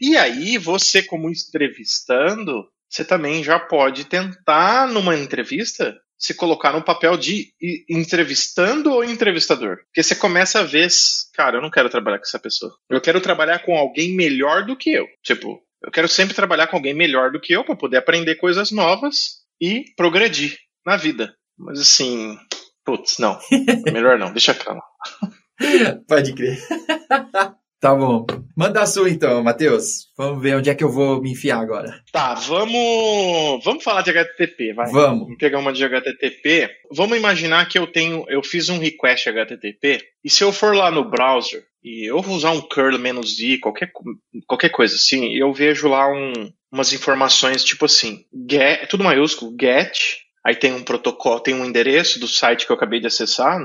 [0.00, 6.82] E aí, você, como entrevistando, você também já pode tentar, numa entrevista, se colocar no
[6.82, 7.52] papel de
[7.88, 9.78] entrevistando ou entrevistador.
[9.86, 10.88] Porque você começa a ver,
[11.34, 12.74] cara, eu não quero trabalhar com essa pessoa.
[12.88, 15.06] Eu quero trabalhar com alguém melhor do que eu.
[15.22, 18.70] Tipo, eu quero sempre trabalhar com alguém melhor do que eu para poder aprender coisas
[18.70, 21.34] novas e progredir na vida.
[21.58, 22.38] Mas assim,
[22.84, 23.38] putz, não.
[23.92, 24.82] Melhor não, deixa pra lá.
[26.08, 26.58] Pode crer.
[27.84, 28.24] tá bom.
[28.56, 30.08] Manda a sua então, Matheus.
[30.16, 32.02] Vamos ver onde é que eu vou me enfiar agora.
[32.10, 34.90] Tá, vamos, vamos falar de HTTP, vai.
[34.90, 35.24] Vamos.
[35.24, 36.70] Vamos pegar uma de HTTP.
[36.90, 40.90] Vamos imaginar que eu tenho, eu fiz um request HTTP e se eu for lá
[40.90, 43.92] no browser e eu vou usar um curl menos i, qualquer
[44.46, 46.32] qualquer coisa assim, eu vejo lá um,
[46.72, 49.98] umas informações tipo assim, get, tudo maiúsculo, get,
[50.42, 53.60] aí tem um protocolo, tem um endereço do site que eu acabei de acessar,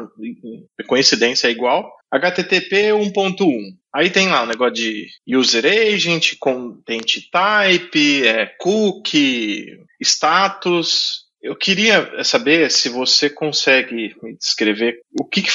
[0.85, 3.78] coincidência é igual, HTTP 1.1.
[3.93, 11.28] Aí tem lá o negócio de user agent, content type, é, cookie, status.
[11.41, 15.49] Eu queria saber se você consegue me descrever o que, que,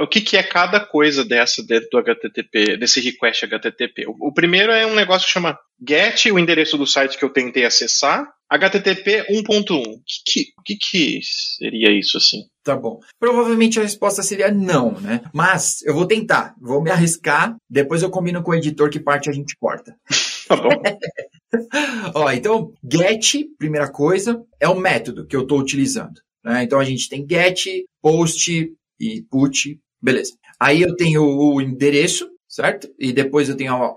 [0.00, 4.06] o que, que é cada coisa dessa dentro do HTTP, desse request HTTP.
[4.08, 7.30] O, o primeiro é um negócio que chama get, o endereço do site que eu
[7.30, 9.78] tentei acessar, HTTP 1.1.
[9.78, 12.42] O que, que, que seria isso assim?
[12.64, 12.98] Tá bom.
[13.18, 15.22] Provavelmente a resposta seria não, né?
[15.32, 16.54] Mas eu vou tentar.
[16.60, 17.54] Vou me arriscar.
[17.70, 19.94] Depois eu combino com o editor que parte a gente corta.
[20.48, 20.70] Tá bom.
[22.14, 26.20] Ó, então, get, primeira coisa, é o método que eu estou utilizando.
[26.44, 26.62] né?
[26.62, 27.66] Então a gente tem get,
[28.02, 30.32] post e put, beleza.
[30.58, 32.88] Aí eu tenho o endereço, certo?
[32.98, 33.96] E depois eu tenho a,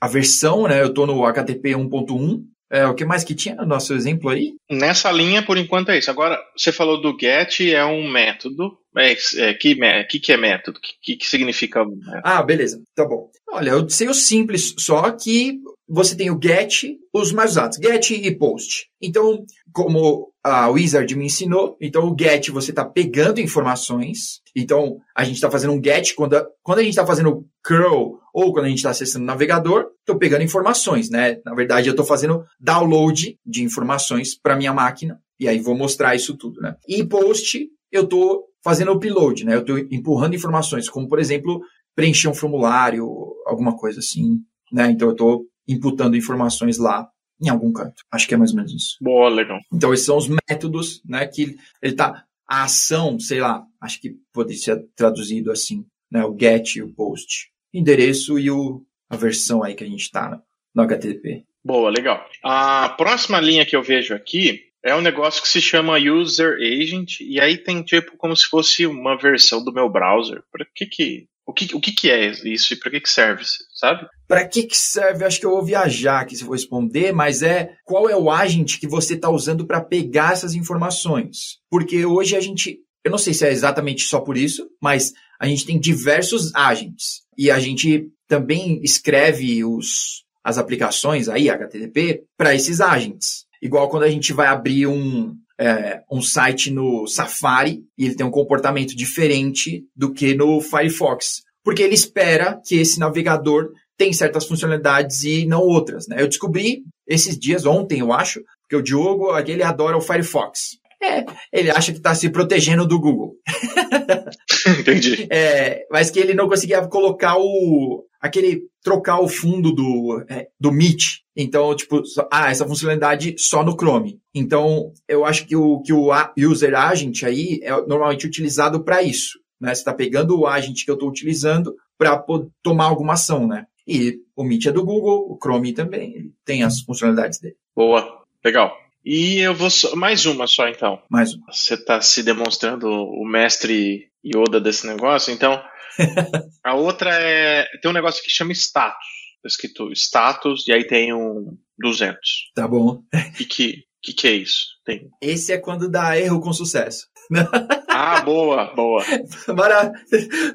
[0.00, 0.80] a versão, né?
[0.80, 2.42] Eu estou no HTTP 1.1.
[2.72, 4.54] É, o que mais que tinha no nosso exemplo aí?
[4.70, 6.08] Nessa linha, por enquanto, é isso.
[6.08, 8.78] Agora, você falou do get, é um método.
[8.96, 10.78] É, é, que, mé- que, que é método?
[10.78, 11.84] O que, que, significa?
[11.84, 12.20] né?
[12.24, 12.82] Ah, beleza.
[12.94, 13.30] Tá bom.
[13.48, 18.10] Olha, eu sei o simples, só que você tem o get, os mais usados, get
[18.10, 18.86] e post.
[19.00, 24.40] Então, como a Wizard me ensinou, então o get você está pegando informações.
[24.56, 28.18] Então, a gente está fazendo um get quando a, quando a gente está fazendo curl
[28.32, 31.38] ou quando a gente está acessando o navegador, estou pegando informações, né?
[31.44, 36.14] Na verdade, eu estou fazendo download de informações para minha máquina e aí vou mostrar
[36.14, 36.76] isso tudo, né?
[36.86, 39.54] E post, eu estou fazendo upload, né?
[39.54, 41.60] Eu estou empurrando informações, como por exemplo,
[41.94, 43.06] preencher um formulário,
[43.46, 44.38] alguma coisa assim,
[44.72, 44.90] né?
[44.90, 47.08] Então eu estou imputando informações lá
[47.40, 48.02] em algum canto.
[48.12, 48.96] Acho que é mais ou menos isso.
[49.00, 49.58] Boa, legal.
[49.72, 51.26] Então esses são os métodos, né?
[51.26, 56.24] Que ele tá a ação, sei lá, acho que poderia ser traduzido assim, né?
[56.24, 60.30] O get e o post, endereço e o a versão aí que a gente está
[60.30, 60.42] no,
[60.74, 61.44] no HTTP.
[61.64, 62.24] Boa, legal.
[62.42, 67.20] A próxima linha que eu vejo aqui é um negócio que se chama User Agent,
[67.20, 70.42] e aí tem tipo como se fosse uma versão do meu browser.
[70.50, 73.42] Para que que o que, o que que é isso e para que que serve,
[73.74, 74.06] sabe?
[74.28, 75.24] Para que, que serve?
[75.24, 78.78] Acho que eu vou viajar aqui se vou responder, mas é qual é o agent
[78.78, 81.58] que você está usando para pegar essas informações?
[81.68, 85.46] Porque hoje a gente, eu não sei se é exatamente só por isso, mas a
[85.46, 92.54] gente tem diversos agents e a gente também escreve os, as aplicações aí, HTTP, para
[92.54, 93.44] esses agents.
[93.62, 98.26] Igual quando a gente vai abrir um, é, um site no Safari e ele tem
[98.26, 101.42] um comportamento diferente do que no Firefox.
[101.62, 106.08] Porque ele espera que esse navegador tem certas funcionalidades e não outras.
[106.08, 106.22] Né?
[106.22, 110.78] Eu descobri esses dias, ontem eu acho, que o Diogo, ele adora o Firefox.
[111.02, 113.34] É, ele acha que está se protegendo do Google.
[114.78, 115.26] Entendi.
[115.30, 118.04] É, mas que ele não conseguia colocar o.
[118.20, 118.68] aquele.
[118.82, 121.20] trocar o fundo do, é, do Meet.
[121.36, 124.20] Então, tipo, ah, essa funcionalidade só no Chrome.
[124.34, 129.38] Então, eu acho que o, que o User Agent aí é normalmente utilizado para isso.
[129.60, 129.74] Né?
[129.74, 132.24] Você está pegando o agent que eu estou utilizando para
[132.62, 133.66] tomar alguma ação, né?
[133.86, 137.56] E o Meet é do Google, o Chrome também, ele tem as funcionalidades dele.
[137.74, 138.74] Boa, legal.
[139.04, 141.02] E eu vou mais uma só então.
[141.10, 141.52] Mais uma.
[141.52, 145.60] Você está se demonstrando o mestre Yoda desse negócio, então
[146.64, 148.96] a outra é tem um negócio que chama status,
[149.42, 152.18] tá escrito status e aí tem um 200.
[152.54, 153.02] Tá bom.
[153.38, 154.66] E que que que é isso?
[154.84, 155.10] Tem.
[155.20, 157.06] Esse é quando dá erro com sucesso.
[157.92, 159.04] Ah, boa, boa.
[159.48, 159.92] Bora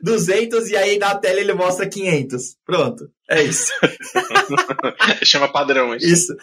[0.02, 2.56] 200 e aí na tela ele mostra 500.
[2.66, 3.72] Pronto, é isso.
[5.24, 6.06] Chama padrão isso.
[6.08, 6.36] Isso.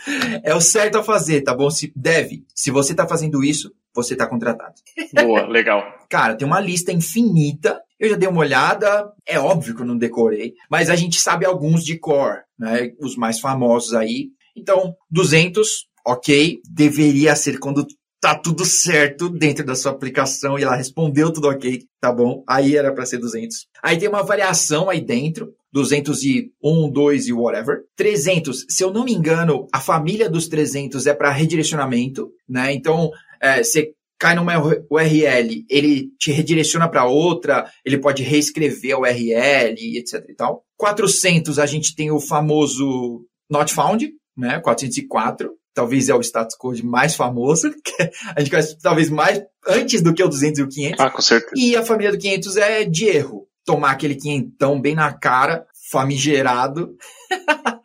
[0.45, 1.71] É o certo a fazer, tá bom?
[1.71, 2.45] Se deve.
[2.55, 4.75] Se você tá fazendo isso, você tá contratado.
[5.15, 5.83] Boa, legal.
[6.09, 7.81] Cara, tem uma lista infinita.
[8.03, 11.47] Eu já dei uma olhada, é óbvio que eu não decorei, mas a gente sabe
[11.47, 12.91] alguns de cor, né?
[12.99, 14.31] Os mais famosos aí.
[14.57, 17.87] Então, 200, ok, deveria ser quando
[18.21, 22.43] tá tudo certo dentro da sua aplicação e ela respondeu tudo ok, tá bom?
[22.49, 23.69] Aí era para ser 200.
[23.81, 27.85] Aí tem uma variação aí dentro, 201, 2 e whatever.
[27.95, 32.73] 300, se eu não me engano, a família dos 300 é para redirecionamento, né?
[32.73, 34.57] Então, é, você cai numa
[34.89, 40.65] URL, ele te redireciona para outra, ele pode reescrever a URL, etc e tal.
[40.77, 44.61] 400, a gente tem o famoso not found, né?
[44.61, 50.01] 404 talvez é o status code mais famoso, que a gente conhece talvez mais antes
[50.01, 51.01] do que o 200 e o 500.
[51.01, 51.53] Ah, com certeza.
[51.57, 53.49] E a família do 500 é de erro.
[53.65, 56.95] Tomar aquele quinhentão bem na cara, famigerado,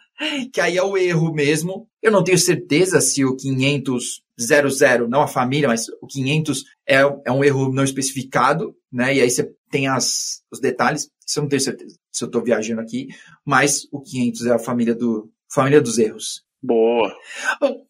[0.51, 1.87] que aí é o erro mesmo.
[2.01, 6.97] Eu não tenho certeza se o 500 00, não a família, mas o 500 é,
[7.25, 9.15] é um erro não especificado, né?
[9.15, 11.09] E aí você tem as, os detalhes.
[11.25, 13.07] Isso eu não tenho certeza se eu estou viajando aqui,
[13.45, 16.43] mas o 500 é a família do família dos erros.
[16.61, 17.15] Boa.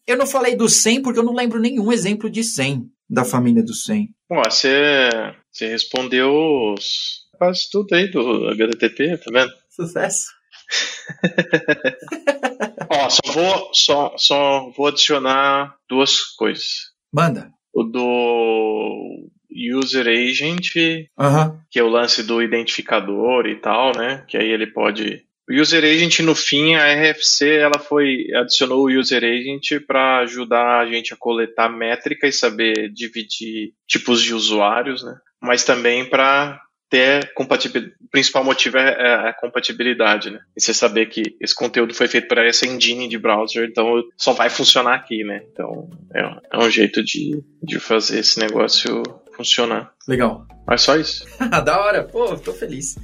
[0.06, 3.62] Eu não falei do 100 porque eu não lembro nenhum exemplo de 100 da família
[3.62, 4.10] do 100.
[4.28, 5.08] Bom, você,
[5.50, 6.30] você respondeu
[6.74, 9.52] os, quase tudo aí do HTTP, tá vendo?
[9.70, 10.37] Sucesso.
[12.90, 16.92] Ó, só vou, só, só vou adicionar duas coisas.
[17.12, 17.52] Manda.
[17.72, 20.74] O do User Agent,
[21.18, 21.58] uhum.
[21.70, 24.24] que é o lance do identificador e tal, né?
[24.26, 28.90] Que aí ele pode o User Agent, no fim, a RFC ela foi adicionou o
[28.90, 35.02] User Agent para ajudar a gente a coletar métrica e saber dividir tipos de usuários,
[35.02, 35.16] né?
[35.40, 37.96] Mas também para ter compatibilidade.
[38.02, 40.40] O principal motivo é, é a compatibilidade, né?
[40.56, 44.32] E você saber que esse conteúdo foi feito para essa engine de browser, então só
[44.32, 45.42] vai funcionar aqui, né?
[45.52, 46.22] Então é,
[46.52, 49.02] é um jeito de, de fazer esse negócio
[49.36, 49.92] funcionar.
[50.06, 50.46] Legal.
[50.66, 51.24] Mas só isso.
[51.64, 52.96] da hora, pô, tô feliz.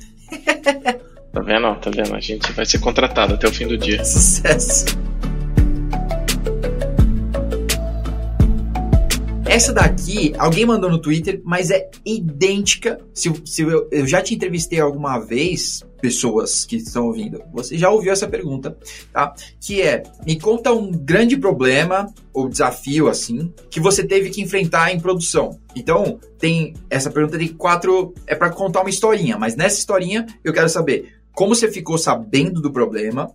[1.33, 1.75] Tá vendo?
[1.77, 2.15] Tá vendo?
[2.15, 4.03] A gente vai ser contratado até o fim do dia.
[4.05, 5.04] Sucesso!
[9.55, 12.99] Essa daqui, alguém mandou no Twitter, mas é idêntica.
[13.15, 17.89] Se, se eu, eu, já te entrevistei alguma vez, pessoas que estão ouvindo, você já
[17.89, 18.77] ouviu essa pergunta,
[19.13, 19.33] tá?
[19.61, 24.93] Que é, me conta um grande problema ou desafio, assim, que você teve que enfrentar
[24.93, 25.57] em produção.
[25.77, 30.53] Então, tem essa pergunta de quatro, é para contar uma historinha, mas nessa historinha eu
[30.53, 33.31] quero saber como você ficou sabendo do problema,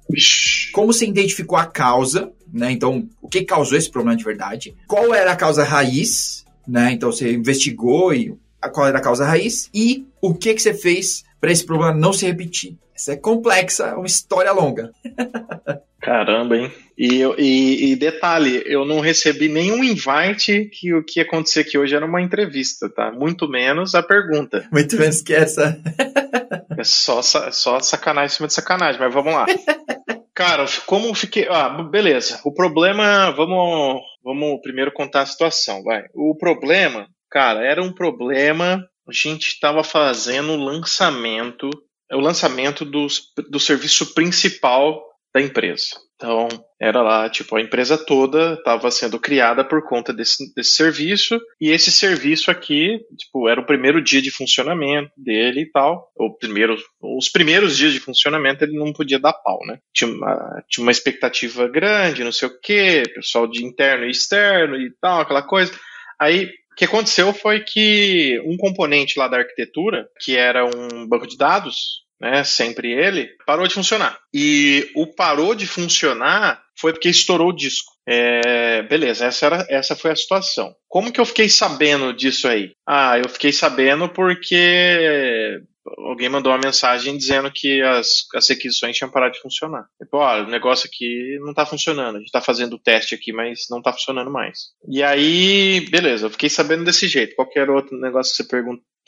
[0.72, 2.72] como você identificou a causa, né?
[2.72, 4.76] Então, o que causou esse problema de verdade?
[4.88, 6.92] Qual era a causa raiz, né?
[6.92, 8.34] Então, você investigou e
[8.74, 12.12] qual era a causa raiz e o que que você fez para esse problema não
[12.14, 12.78] se repetir.
[12.96, 14.92] Essa é complexa, é uma história longa.
[16.02, 16.72] Caramba, hein?
[16.98, 21.78] E, e, e, detalhe, eu não recebi nenhum invite que o que ia acontecer aqui
[21.78, 23.12] hoje era uma entrevista, tá?
[23.12, 24.68] Muito menos a pergunta.
[24.72, 25.80] Muito menos que essa.
[26.82, 29.46] é só, só sacanagem em cima de sacanagem, mas vamos lá.
[30.40, 31.48] Cara, como fiquei.
[31.50, 32.40] Ah, beleza.
[32.46, 33.30] O problema.
[33.32, 36.06] Vamos, vamos primeiro contar a situação, vai.
[36.16, 38.82] O problema, cara, era um problema.
[39.06, 41.70] A gente estava fazendo o lançamento.
[42.14, 43.08] O lançamento do,
[43.50, 45.04] do serviço principal
[45.36, 45.98] da empresa.
[46.20, 51.40] Então, era lá, tipo, a empresa toda estava sendo criada por conta desse, desse serviço,
[51.62, 56.12] e esse serviço aqui, tipo, era o primeiro dia de funcionamento dele e tal.
[56.18, 59.80] O primeiro, os primeiros dias de funcionamento ele não podia dar pau, né?
[59.94, 64.76] Tinha uma, tinha uma expectativa grande, não sei o quê, pessoal de interno e externo
[64.76, 65.72] e tal, aquela coisa.
[66.20, 71.26] Aí, o que aconteceu foi que um componente lá da arquitetura, que era um banco
[71.26, 74.20] de dados, né, sempre ele, parou de funcionar.
[74.34, 77.92] E o parou de funcionar foi porque estourou o disco.
[78.08, 80.74] É, beleza, essa, era, essa foi a situação.
[80.88, 82.72] Como que eu fiquei sabendo disso aí?
[82.88, 85.62] Ah, eu fiquei sabendo porque
[85.98, 89.86] alguém mandou uma mensagem dizendo que as, as requisições tinham parado de funcionar.
[90.02, 92.16] Tipo, olha, o negócio aqui não está funcionando.
[92.16, 94.70] A gente está fazendo o teste aqui, mas não está funcionando mais.
[94.88, 97.36] E aí, beleza, eu fiquei sabendo desse jeito.
[97.36, 98.48] Qualquer outro negócio que você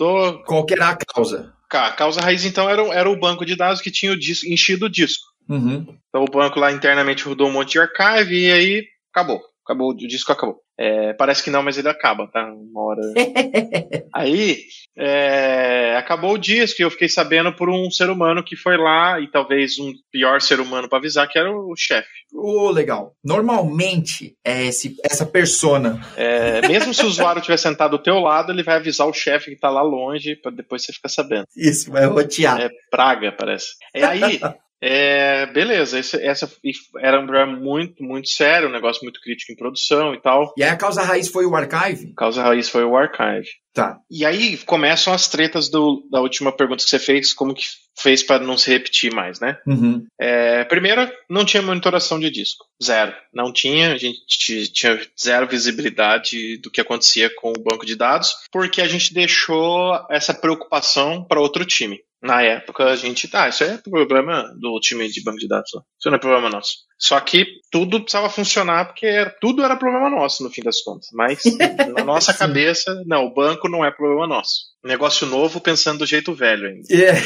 [0.02, 0.44] perguntou.
[0.44, 1.54] Qual que era a causa?
[1.70, 4.88] A causa raiz, então, era, era o banco de dados que tinha o disco, enchido
[4.88, 5.26] o disco.
[5.48, 5.86] Uhum.
[6.10, 8.84] Então o banco lá internamente rodou um monte de archive e aí
[9.14, 9.42] acabou.
[9.66, 10.61] Acabou, o disco acabou.
[10.80, 12.44] É, parece que não, mas ele acaba, tá?
[12.46, 13.02] Uma hora.
[14.14, 14.58] Aí,
[14.98, 19.20] é, acabou o disco e eu fiquei sabendo por um ser humano que foi lá
[19.20, 22.10] e talvez um pior ser humano para avisar, que era o chefe.
[22.34, 23.14] Oh, legal.
[23.24, 26.02] Normalmente é esse, essa persona.
[26.18, 29.52] É, mesmo se o usuário estiver sentado do teu lado, ele vai avisar o chefe
[29.52, 31.46] que tá lá longe para depois você ficar sabendo.
[31.56, 32.60] Isso, vai rotear.
[32.60, 33.68] É praga, parece.
[33.94, 34.40] E aí,
[34.82, 36.52] é, beleza, esse, essa
[37.00, 40.54] era um problema muito, muito sério, um negócio muito crítico em produção e tal.
[40.58, 42.12] E aí a causa raiz foi o archive?
[42.14, 43.48] A causa raiz foi o archive.
[43.74, 44.00] Tá.
[44.10, 47.64] E aí começam as tretas do, da última pergunta que você fez, como que
[47.98, 49.58] fez para não se repetir mais, né?
[49.66, 50.06] Uhum.
[50.20, 52.66] É, primeiro, não tinha monitoração de disco.
[52.84, 53.14] Zero.
[53.34, 58.34] Não tinha, a gente tinha zero visibilidade do que acontecia com o banco de dados,
[58.52, 62.00] porque a gente deixou essa preocupação para outro time.
[62.22, 65.72] Na época, a gente, tá, isso é problema do time de banco de dados.
[65.72, 66.78] Isso não é problema nosso.
[66.98, 71.08] Só que tudo precisava funcionar porque era, tudo era problema nosso, no fim das contas.
[71.14, 71.42] Mas
[71.98, 74.70] na nossa cabeça, não, o banco não é problema nosso.
[74.84, 76.88] Negócio novo pensando do jeito velho ainda.
[76.92, 77.20] Yeah.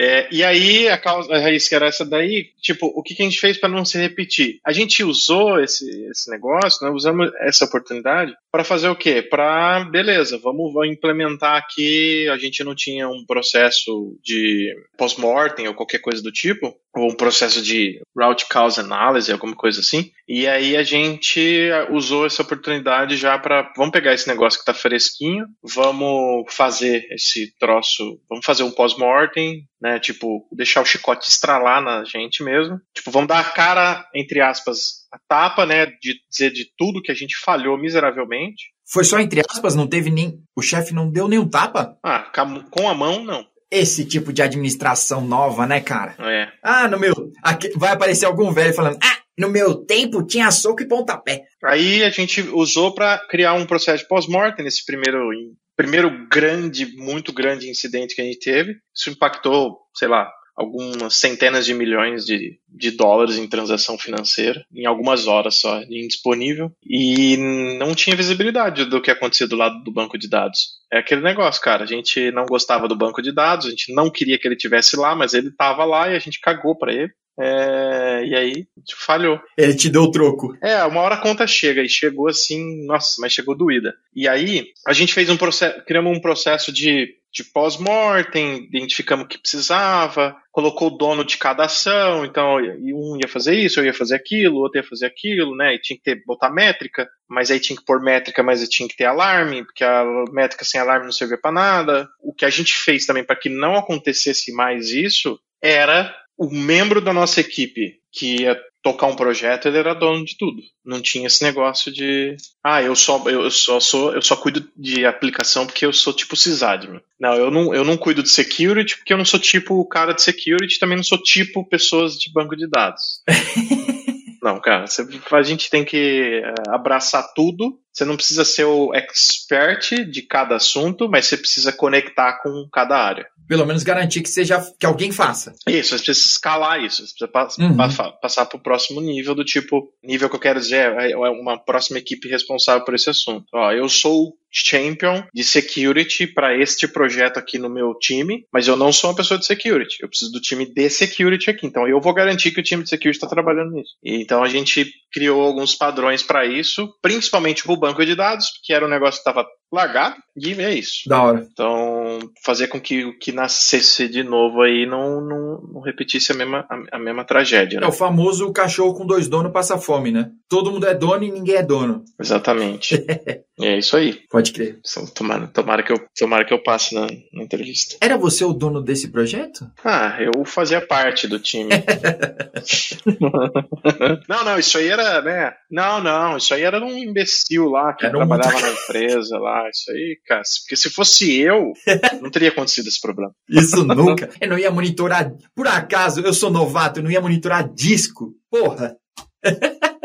[0.00, 3.22] É, e aí, a, causa, a raiz que era essa daí, tipo, o que, que
[3.22, 4.60] a gente fez para não se repetir?
[4.64, 9.20] A gente usou esse, esse negócio, né, usamos essa oportunidade para fazer o quê?
[9.20, 15.74] Para, beleza, vamos, vamos implementar aqui, a gente não tinha um processo de post-mortem ou
[15.74, 20.10] qualquer coisa do tipo, ou um processo de route cause analysis, alguma coisa assim.
[20.26, 24.74] E aí a gente usou essa oportunidade já para, vamos pegar esse negócio que tá
[24.74, 29.98] fresquinho, vamos fazer esse troço, vamos fazer um pós-mortem, né?
[29.98, 32.80] Tipo, deixar o chicote estralar na gente mesmo.
[32.94, 35.86] Tipo, vamos dar a cara, entre aspas, a tapa, né?
[35.86, 38.66] De dizer de tudo que a gente falhou miseravelmente.
[38.90, 40.42] Foi só entre aspas, não teve nem.
[40.56, 41.96] O chefe não deu nenhum tapa?
[42.02, 42.30] Ah,
[42.70, 43.46] com a mão, não.
[43.70, 46.16] Esse tipo de administração nova, né, cara?
[46.18, 46.48] É.
[46.62, 47.12] Ah, no meu.
[47.42, 48.98] Aqui, vai aparecer algum velho falando.
[49.02, 51.44] Ah, no meu tempo tinha soco e pontapé.
[51.62, 55.30] Aí a gente usou para criar um processo de pós-mortem nesse primeiro
[55.76, 58.76] primeiro grande, muito grande incidente que a gente teve.
[58.92, 64.86] Isso impactou, sei lá, algumas centenas de milhões de, de dólares em transação financeira, em
[64.86, 67.36] algumas horas só, indisponível, e
[67.78, 70.77] não tinha visibilidade do que acontecia do lado do banco de dados.
[70.90, 74.10] É aquele negócio, cara, a gente não gostava do banco de dados, a gente não
[74.10, 77.12] queria que ele tivesse lá, mas ele estava lá e a gente cagou para ele.
[77.38, 78.66] É, e aí,
[78.96, 79.40] falhou.
[79.56, 80.56] Ele te deu o troco.
[80.62, 83.94] É, uma hora a conta chega, e chegou assim, nossa, mas chegou doída.
[84.14, 89.28] E aí, a gente fez um processo, criamos um processo de, de pós-mortem, identificamos o
[89.28, 93.94] que precisava, colocou o dono de cada ação, então um ia fazer isso, eu ia
[93.94, 95.74] fazer aquilo, o outro ia fazer aquilo, né?
[95.74, 98.96] E tinha que ter, botar métrica, mas aí tinha que pôr métrica, mas tinha que
[98.96, 102.08] ter alarme, porque a métrica sem alarme não servia para nada.
[102.20, 107.00] O que a gente fez também para que não acontecesse mais isso era o membro
[107.00, 110.62] da nossa equipe que ia tocar um projeto, ele era dono de tudo.
[110.84, 115.04] Não tinha esse negócio de, ah, eu só eu só sou, eu só cuido de
[115.04, 117.00] aplicação porque eu sou tipo sysadmin.
[117.20, 120.14] Não, eu não, eu não cuido de security porque eu não sou tipo o cara
[120.14, 123.22] de security, também não sou tipo pessoas de banco de dados.
[124.40, 124.84] não, cara,
[125.32, 127.78] a gente tem que eh, abraçar tudo.
[127.98, 132.96] Você não precisa ser o expert de cada assunto, mas você precisa conectar com cada
[132.96, 135.54] área pelo menos garantir que seja que alguém faça.
[135.66, 137.76] Isso, você precisa escalar isso, você precisa uhum.
[137.76, 141.16] pa passar para o próximo nível do tipo, nível que eu quero dizer é, é
[141.16, 143.46] uma próxima equipe responsável por esse assunto.
[143.52, 148.76] Ó, eu sou champion de security para este projeto aqui no meu time, mas eu
[148.76, 149.96] não sou uma pessoa de security.
[150.00, 151.66] Eu preciso do time de security aqui.
[151.66, 153.92] Então eu vou garantir que o time de security está trabalhando nisso.
[154.02, 158.50] E, então a gente criou alguns padrões para isso, principalmente para o banco de dados,
[158.62, 161.08] que era um negócio que estava largado e é isso.
[161.08, 161.46] Da hora.
[161.52, 166.34] Então, fazer com que o que nascesse de novo aí não, não, não repetisse a
[166.34, 167.80] mesma, a, a, mesma tragédia.
[167.80, 167.86] Né?
[167.86, 170.30] É o famoso cachorro com dois donos passa fome, né?
[170.48, 172.04] Todo mundo é dono e ninguém é dono.
[172.20, 173.04] Exatamente.
[173.60, 174.20] é isso aí.
[174.30, 174.78] Pode crer.
[175.14, 177.96] Tomara, tomara, que, eu, tomara que eu passe na, na entrevista.
[178.00, 179.66] Era você o dono desse projeto?
[179.84, 181.70] Ah, eu fazia parte do time.
[184.28, 185.52] não, não, isso aí era, né?
[185.70, 188.60] Não, não, isso aí era um imbecil lá que era trabalhava um...
[188.60, 189.57] na empresa lá.
[189.72, 190.42] Isso aí, cara.
[190.62, 191.72] Porque se fosse eu,
[192.20, 193.32] não teria acontecido esse problema.
[193.48, 194.28] Isso nunca.
[194.40, 195.32] Eu não ia monitorar.
[195.54, 198.34] Por acaso, eu sou novato, eu não ia monitorar disco.
[198.50, 198.96] Porra.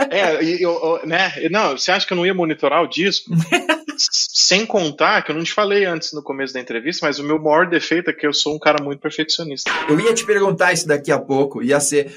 [0.10, 1.32] É, eu, né?
[1.50, 3.32] Não, você acha que eu não ia monitorar o disco?
[3.98, 7.40] Sem contar que eu não te falei antes no começo da entrevista, mas o meu
[7.42, 9.72] maior defeito é que eu sou um cara muito perfeccionista.
[9.88, 11.62] Eu ia te perguntar isso daqui a pouco.
[11.62, 12.16] Ia ser.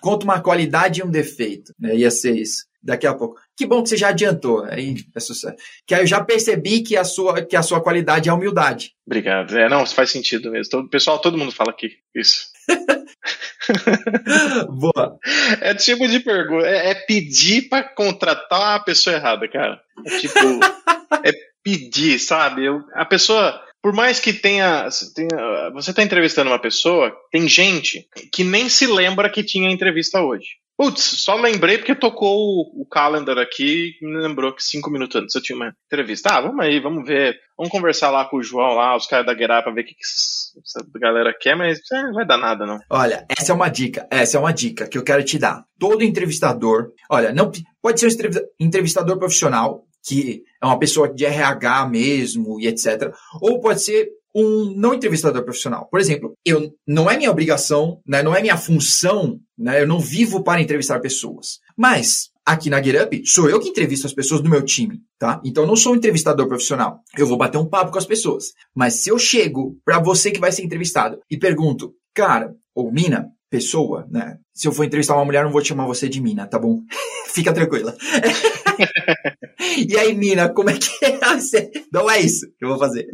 [0.00, 1.72] Conta uma qualidade e um defeito.
[1.78, 1.96] Né?
[1.96, 3.40] Ia ser isso daqui a pouco.
[3.56, 4.64] Que bom que você já adiantou.
[4.64, 5.56] Aí é sucesso.
[5.86, 8.92] Que aí eu já percebi que a sua, que a sua qualidade é a humildade.
[9.06, 9.56] Obrigado.
[9.56, 10.70] É, não, faz sentido mesmo.
[10.70, 12.52] Todo, pessoal, todo mundo fala aqui isso.
[14.68, 15.18] Boa.
[15.60, 16.66] É tipo de pergunta.
[16.66, 19.80] É, é pedir para contratar a pessoa errada, cara.
[20.06, 20.38] É tipo.
[21.24, 21.32] é
[21.62, 22.66] pedir, sabe?
[22.66, 23.62] Eu, a pessoa.
[23.82, 25.70] Por mais que tenha, tenha.
[25.74, 30.63] Você está entrevistando uma pessoa, tem gente que nem se lembra que tinha entrevista hoje.
[30.76, 35.20] Putz, só lembrei porque tocou o, o calendar aqui e me lembrou que cinco minutos
[35.20, 36.30] antes eu tinha uma entrevista.
[36.30, 37.36] Ah, vamos aí, vamos ver.
[37.56, 39.94] Vamos conversar lá com o João, lá, os caras da Guerra, pra ver o que,
[39.94, 42.80] que essa galera quer, mas é, não vai dar nada, não.
[42.90, 45.64] Olha, essa é uma dica, essa é uma dica que eu quero te dar.
[45.78, 51.86] Todo entrevistador, olha, não pode ser um entrevistador profissional, que é uma pessoa de RH
[51.86, 53.12] mesmo e etc.
[53.40, 55.88] Ou pode ser um não entrevistador profissional.
[55.90, 60.00] Por exemplo, eu não é minha obrigação, né, não é minha função, né, eu não
[60.00, 61.60] vivo para entrevistar pessoas.
[61.76, 65.40] Mas aqui na GetUp, sou eu que entrevisto as pessoas do meu time, tá?
[65.44, 67.00] Então eu não sou um entrevistador profissional.
[67.16, 68.52] Eu vou bater um papo com as pessoas.
[68.74, 73.30] Mas se eu chego para você que vai ser entrevistado e pergunto, cara, ou mina,
[73.48, 74.36] pessoa, né?
[74.52, 76.80] Se eu for entrevistar uma mulher, eu não vou chamar você de mina, tá bom?
[77.32, 77.96] Fica tranquila.
[79.88, 81.18] e aí, mina, como é que é?
[81.92, 83.06] Não é isso que eu vou fazer.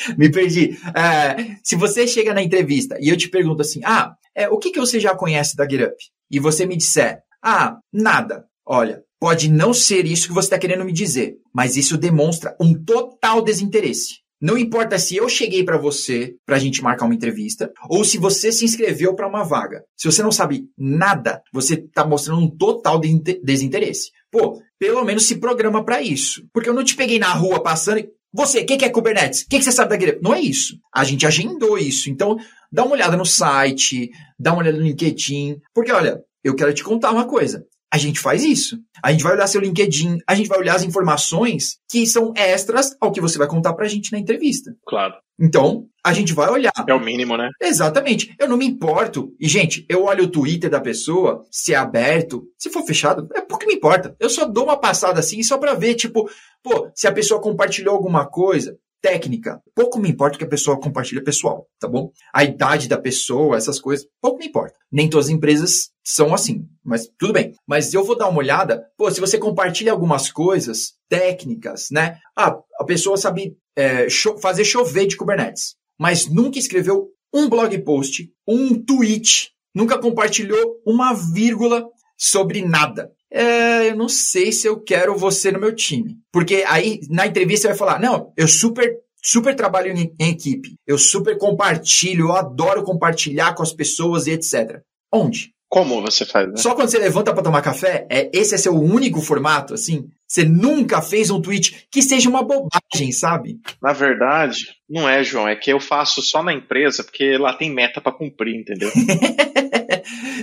[0.16, 0.78] Me perdi.
[0.94, 4.70] É, se você chega na entrevista e eu te pergunto assim, ah, é, o que,
[4.70, 5.94] que você já conhece da GetUp?
[6.30, 8.44] E você me disser, ah, nada.
[8.66, 12.72] Olha, pode não ser isso que você está querendo me dizer, mas isso demonstra um
[12.72, 14.20] total desinteresse.
[14.40, 18.16] Não importa se eu cheguei para você para a gente marcar uma entrevista ou se
[18.16, 19.84] você se inscreveu para uma vaga.
[19.94, 24.10] Se você não sabe nada, você está mostrando um total de desinteresse.
[24.32, 26.42] Pô, pelo menos se programa para isso.
[26.54, 29.42] Porque eu não te peguei na rua passando e você, o que, que, é Kubernetes?
[29.42, 30.20] O que, que, você sabe da greve?
[30.22, 30.78] Não é isso.
[30.94, 32.08] A gente agendou isso.
[32.08, 32.36] Então,
[32.70, 35.60] dá uma olhada no site, dá uma olhada no LinkedIn.
[35.74, 37.66] Porque, olha, eu quero te contar uma coisa.
[37.92, 38.78] A gente faz isso.
[39.02, 42.96] A gente vai olhar seu LinkedIn, a gente vai olhar as informações que são extras
[43.00, 44.72] ao que você vai contar pra gente na entrevista.
[44.86, 45.14] Claro.
[45.40, 46.72] Então, a gente vai olhar.
[46.86, 47.48] É o mínimo, né?
[47.60, 48.34] Exatamente.
[48.38, 49.34] Eu não me importo.
[49.40, 53.40] E, gente, eu olho o Twitter da pessoa, se é aberto, se for fechado, é
[53.40, 54.14] porque me importa.
[54.20, 56.30] Eu só dou uma passada assim, só pra ver, tipo,
[56.62, 59.60] pô, se a pessoa compartilhou alguma coisa, técnica.
[59.74, 62.10] Pouco me importa o que a pessoa compartilha pessoal, tá bom?
[62.32, 64.74] A idade da pessoa, essas coisas, pouco me importa.
[64.90, 67.54] Nem todas as empresas são assim, mas tudo bem.
[67.66, 72.18] Mas eu vou dar uma olhada, pô, se você compartilha algumas coisas técnicas, né?
[72.36, 77.76] Ah, a pessoa sabe é, cho fazer chover de Kubernetes, mas nunca escreveu um blog
[77.82, 81.86] post, um tweet, nunca compartilhou uma vírgula
[82.18, 86.18] sobre nada é, eu não sei se eu quero você no meu time.
[86.32, 90.76] Porque aí, na entrevista, você vai falar, não, eu super super trabalho em, em, equipe,
[90.86, 94.80] eu super compartilho, eu adoro compartilhar com as pessoas e etc.
[95.12, 95.52] Onde?
[95.68, 96.56] Como você faz, né?
[96.56, 98.04] Só quando você levanta para tomar café?
[98.10, 100.08] É, esse é seu único formato, assim?
[100.26, 103.60] Você nunca fez um tweet que seja uma bobagem, sabe?
[103.80, 105.46] Na verdade, não é, João.
[105.46, 108.90] É que eu faço só na empresa porque lá tem meta para cumprir, entendeu?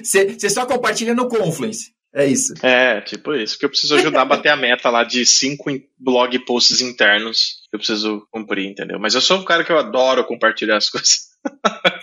[0.04, 1.92] Você só compartilha no Confluence.
[2.14, 2.54] É isso.
[2.66, 3.60] É, tipo isso.
[3.60, 7.76] Que eu preciso ajudar a bater a meta lá de cinco blog posts internos que
[7.76, 8.98] eu preciso cumprir, entendeu?
[9.00, 11.28] Mas eu sou um cara que eu adoro compartilhar as coisas.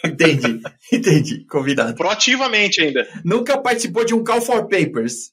[0.04, 0.60] entendi,
[0.92, 1.46] entendi.
[1.46, 1.96] Convidado.
[1.96, 3.08] Proativamente ainda.
[3.24, 5.32] Nunca participou de um Call for Papers.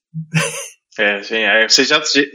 [0.97, 2.32] É, sim, é, você já, você,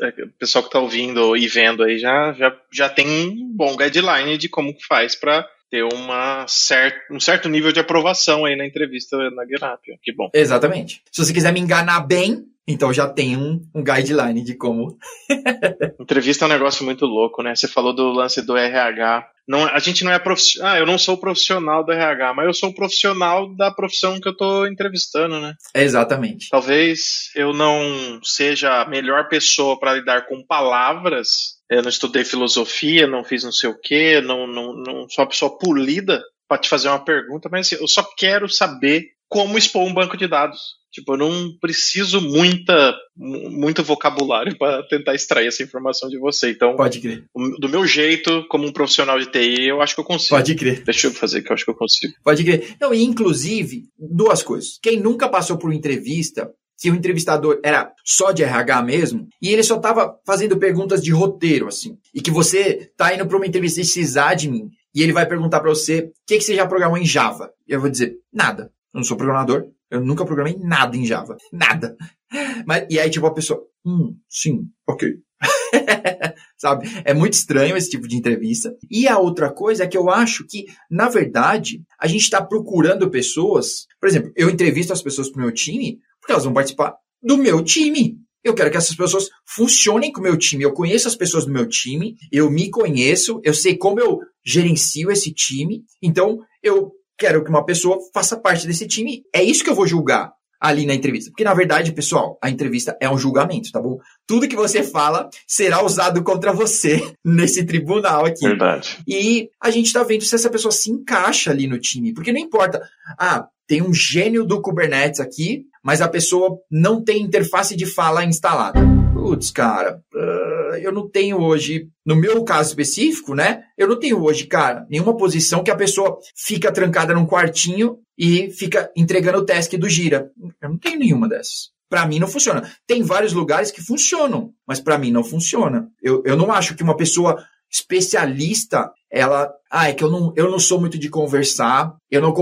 [0.00, 3.76] é, o pessoal que está ouvindo e vendo aí já, já, já tem um bom
[3.76, 8.56] guideline de como que faz para ter uma cert, um certo nível de aprovação aí
[8.56, 9.78] na entrevista na GitHub.
[10.02, 10.30] Que bom.
[10.32, 11.02] Exatamente.
[11.12, 14.98] Se você quiser me enganar bem, então já tem um, um guideline de como.
[15.98, 17.54] entrevista é um negócio muito louco, né?
[17.54, 19.26] Você falou do lance do RH.
[19.48, 20.72] Não, a gente não é profissional.
[20.72, 24.32] Ah, eu não sou profissional do RH, mas eu sou profissional da profissão que eu
[24.32, 25.54] estou entrevistando, né?
[25.74, 26.50] Exatamente.
[26.50, 33.06] Talvez eu não seja a melhor pessoa para lidar com palavras eu não estudei filosofia,
[33.06, 36.68] não fiz não sei o quê, não, não, não sou uma pessoa polida para te
[36.68, 40.78] fazer uma pergunta, mas assim, eu só quero saber como expor um banco de dados.
[40.90, 46.50] Tipo, eu não preciso muita, muito vocabulário para tentar extrair essa informação de você.
[46.50, 47.24] Então, pode crer.
[47.60, 50.34] Do meu jeito, como um profissional de TI, eu acho que eu consigo.
[50.34, 50.82] Pode crer.
[50.82, 52.14] Deixa eu fazer que eu acho que eu consigo.
[52.24, 52.74] Pode crer.
[52.80, 54.78] Não, e inclusive, duas coisas.
[54.82, 59.48] Quem nunca passou por uma entrevista que o entrevistador era só de RH mesmo, e
[59.48, 61.98] ele só estava fazendo perguntas de roteiro, assim.
[62.14, 65.70] E que você tá indo para uma entrevista de sysadmin e ele vai perguntar para
[65.70, 67.50] você o que, que você já programou em Java.
[67.66, 68.70] E eu vou dizer, nada.
[68.94, 71.36] Eu não sou programador, eu nunca programei nada em Java.
[71.52, 71.96] Nada.
[72.64, 75.14] Mas, e aí, tipo, a pessoa, hum, sim, ok.
[76.58, 76.88] Sabe?
[77.04, 78.74] É muito estranho esse tipo de entrevista.
[78.90, 83.10] E a outra coisa é que eu acho que, na verdade, a gente está procurando
[83.10, 83.86] pessoas.
[84.00, 85.98] Por exemplo, eu entrevisto as pessoas pro meu time
[86.28, 88.18] porque elas vão participar do meu time.
[88.44, 90.62] Eu quero que essas pessoas funcionem com o meu time.
[90.62, 95.10] Eu conheço as pessoas do meu time, eu me conheço, eu sei como eu gerencio
[95.10, 95.82] esse time.
[96.02, 99.22] Então, eu quero que uma pessoa faça parte desse time.
[99.34, 101.30] É isso que eu vou julgar ali na entrevista.
[101.30, 103.98] Porque, na verdade, pessoal, a entrevista é um julgamento, tá bom?
[104.26, 108.46] Tudo que você fala será usado contra você nesse tribunal aqui.
[108.46, 108.98] Verdade.
[109.08, 112.12] E a gente tá vendo se essa pessoa se encaixa ali no time.
[112.12, 112.82] Porque não importa.
[113.18, 118.22] Ah, tem um gênio do Kubernetes aqui, mas a pessoa não tem interface de fala
[118.22, 118.78] instalada.
[119.14, 123.62] Putz, cara, uh, eu não tenho hoje, no meu caso específico, né?
[123.74, 128.50] Eu não tenho hoje, cara, nenhuma posição que a pessoa fica trancada num quartinho e
[128.50, 130.30] fica entregando o task do gira.
[130.60, 131.70] Eu não tenho nenhuma dessas.
[131.88, 132.70] Para mim não funciona.
[132.86, 135.88] Tem vários lugares que funcionam, mas para mim não funciona.
[136.02, 140.50] Eu, eu não acho que uma pessoa especialista, ela, ah, é que eu não, eu
[140.50, 142.34] não sou muito de conversar, eu não,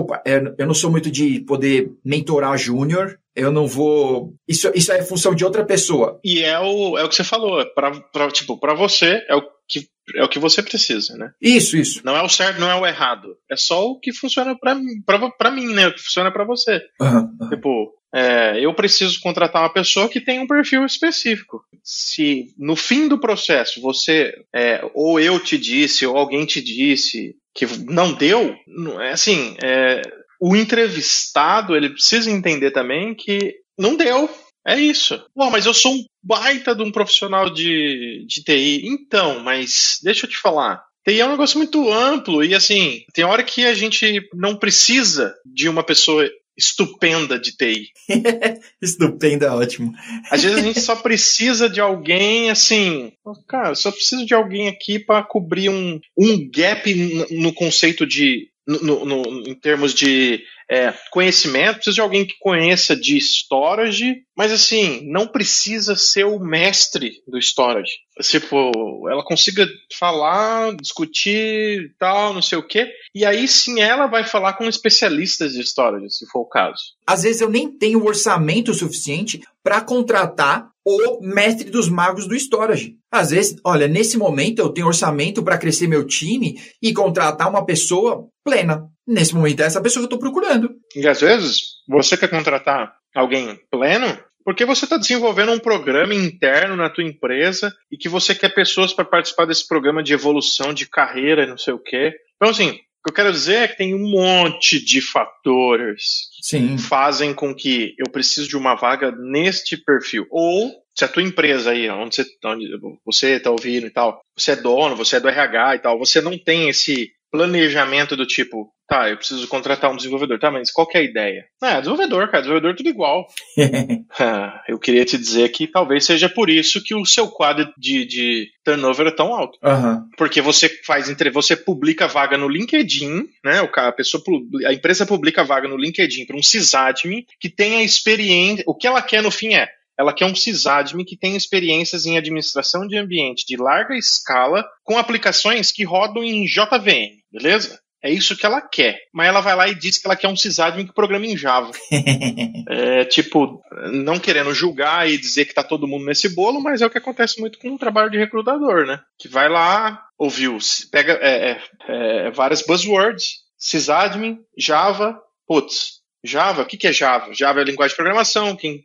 [0.58, 4.34] eu não sou muito de poder mentorar júnior, eu não vou.
[4.48, 6.18] Isso, isso é função de outra pessoa.
[6.24, 7.64] E é o, é o que você falou.
[7.74, 11.32] Pra, pra, tipo, para você é o que é o que você precisa, né?
[11.42, 12.00] Isso, isso.
[12.04, 13.36] Não é o certo, não é o errado.
[13.50, 15.88] É só o que funciona para mim, né?
[15.88, 16.80] O que funciona para você.
[17.00, 17.48] Uhum, uhum.
[17.48, 21.62] Tipo, é, eu preciso contratar uma pessoa que tem um perfil específico.
[21.84, 27.36] Se no fim do processo você, é, ou eu te disse, ou alguém te disse
[27.54, 28.56] que não deu,
[29.02, 30.00] é assim, é,
[30.40, 34.30] o entrevistado ele precisa entender também que não deu.
[34.66, 35.22] É isso.
[35.36, 38.88] Mas eu sou um baita de um profissional de, de TI.
[38.88, 40.82] Então, mas deixa eu te falar.
[41.06, 45.34] TI é um negócio muito amplo e assim, tem hora que a gente não precisa
[45.44, 47.88] de uma pessoa estupenda de TI.
[48.80, 49.92] estupenda ótimo.
[50.30, 53.12] Às vezes a gente só precisa de alguém assim,
[53.46, 59.04] cara, só preciso de alguém aqui para cobrir um, um gap no conceito de no,
[59.04, 65.08] no, em termos de é, conhecimento, precisa de alguém que conheça de storage, mas assim,
[65.10, 67.92] não precisa ser o mestre do storage.
[68.22, 74.24] Tipo, ela consiga falar, discutir tal, não sei o quê, e aí sim ela vai
[74.24, 76.82] falar com especialistas de storage, se for o caso.
[77.06, 82.96] Às vezes eu nem tenho orçamento suficiente para contratar o mestre dos magos do storage.
[83.10, 87.66] Às vezes, olha, nesse momento eu tenho orçamento para crescer meu time e contratar uma
[87.66, 88.88] pessoa plena.
[89.06, 90.74] Nesse momento é essa pessoa que eu estou procurando.
[90.94, 96.76] E às vezes você quer contratar alguém pleno porque você está desenvolvendo um programa interno
[96.76, 100.88] na tua empresa e que você quer pessoas para participar desse programa de evolução de
[100.88, 102.14] carreira e não sei o quê.
[102.36, 106.76] Então, assim, o que eu quero dizer é que tem um monte de fatores Sim.
[106.76, 110.28] que fazem com que eu preciso de uma vaga neste perfil.
[110.30, 112.68] Ou se a tua empresa aí, onde você, onde
[113.04, 116.20] você está ouvindo e tal, você é dono, você é do RH e tal, você
[116.20, 120.86] não tem esse planejamento do tipo, tá, eu preciso contratar um desenvolvedor, tá, mas qual
[120.86, 121.44] que é a ideia?
[121.60, 123.26] Ah, desenvolvedor, cara, desenvolvedor tudo igual.
[124.18, 128.04] ah, eu queria te dizer que talvez seja por isso que o seu quadro de,
[128.06, 129.58] de turnover é tão alto.
[129.62, 130.08] Uhum.
[130.16, 133.62] Porque você faz entre você publica vaga no LinkedIn, né?
[133.62, 134.22] O a pessoa
[134.66, 138.64] a empresa publica vaga no LinkedIn para um sysadmin que tenha experiência.
[138.66, 139.68] O que ela quer no fim é
[139.98, 144.98] ela quer um sysadmin que tem experiências em administração de ambiente de larga escala com
[144.98, 147.80] aplicações que rodam em JVM, beleza?
[148.02, 148.98] É isso que ela quer.
[149.12, 151.70] Mas ela vai lá e diz que ela quer um sysadmin que programa em Java.
[152.68, 153.60] é tipo,
[153.92, 156.98] não querendo julgar e dizer que tá todo mundo nesse bolo, mas é o que
[156.98, 159.00] acontece muito com o trabalho de recrutador, né?
[159.18, 160.58] Que vai lá, ouviu,
[160.90, 165.95] pega é, é, é, várias buzzwords, sysadmin, Java, putz,
[166.26, 167.32] Java, o que, que é Java?
[167.32, 168.84] Java é linguagem de programação, quem,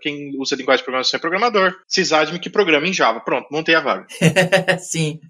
[0.00, 1.74] quem usa linguagem de programação é programador.
[1.86, 3.20] Sysadmin que programa em Java.
[3.20, 4.06] Pronto, montei a vaga.
[4.78, 5.20] Sim.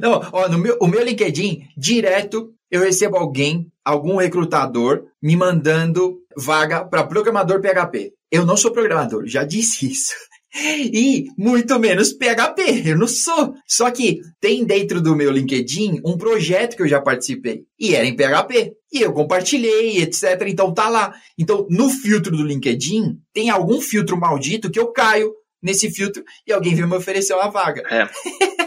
[0.00, 6.18] Não, ó, no meu, o meu LinkedIn, direto, eu recebo alguém, algum recrutador, me mandando
[6.36, 8.12] vaga para programador PHP.
[8.30, 10.12] Eu não sou programador, já disse isso.
[10.54, 12.82] E muito menos PHP.
[12.86, 13.54] Eu não sou.
[13.66, 18.06] Só que tem dentro do meu LinkedIn um projeto que eu já participei e era
[18.06, 18.74] em PHP.
[18.92, 20.42] E eu compartilhei, etc.
[20.46, 21.14] Então tá lá.
[21.38, 25.32] Então no filtro do LinkedIn tem algum filtro maldito que eu caio
[25.62, 27.82] nesse filtro e alguém vem me oferecer uma vaga.
[27.90, 28.08] É.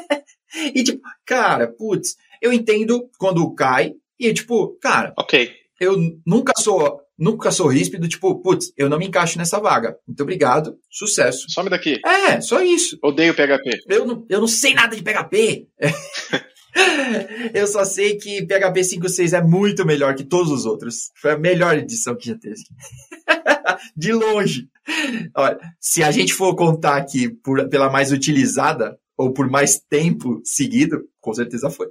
[0.76, 5.50] e tipo, cara, putz, eu entendo quando cai e tipo, cara, ok.
[5.80, 9.96] Eu nunca sou nunca sou ríspido, tipo, putz, eu não me encaixo nessa vaga.
[10.08, 11.46] Muito obrigado, sucesso.
[11.50, 12.02] Some daqui.
[12.04, 12.98] É, só isso.
[13.04, 13.84] Odeio PHP.
[13.88, 15.68] Eu não, eu não sei nada de PHP.
[17.54, 21.12] eu só sei que PHP 5.6 é muito melhor que todos os outros.
[21.22, 22.56] Foi a melhor edição que já teve.
[23.96, 24.68] de longe.
[25.36, 30.42] Olha, se a gente for contar aqui por, pela mais utilizada, ou por mais tempo
[30.44, 31.88] seguido, com certeza foi.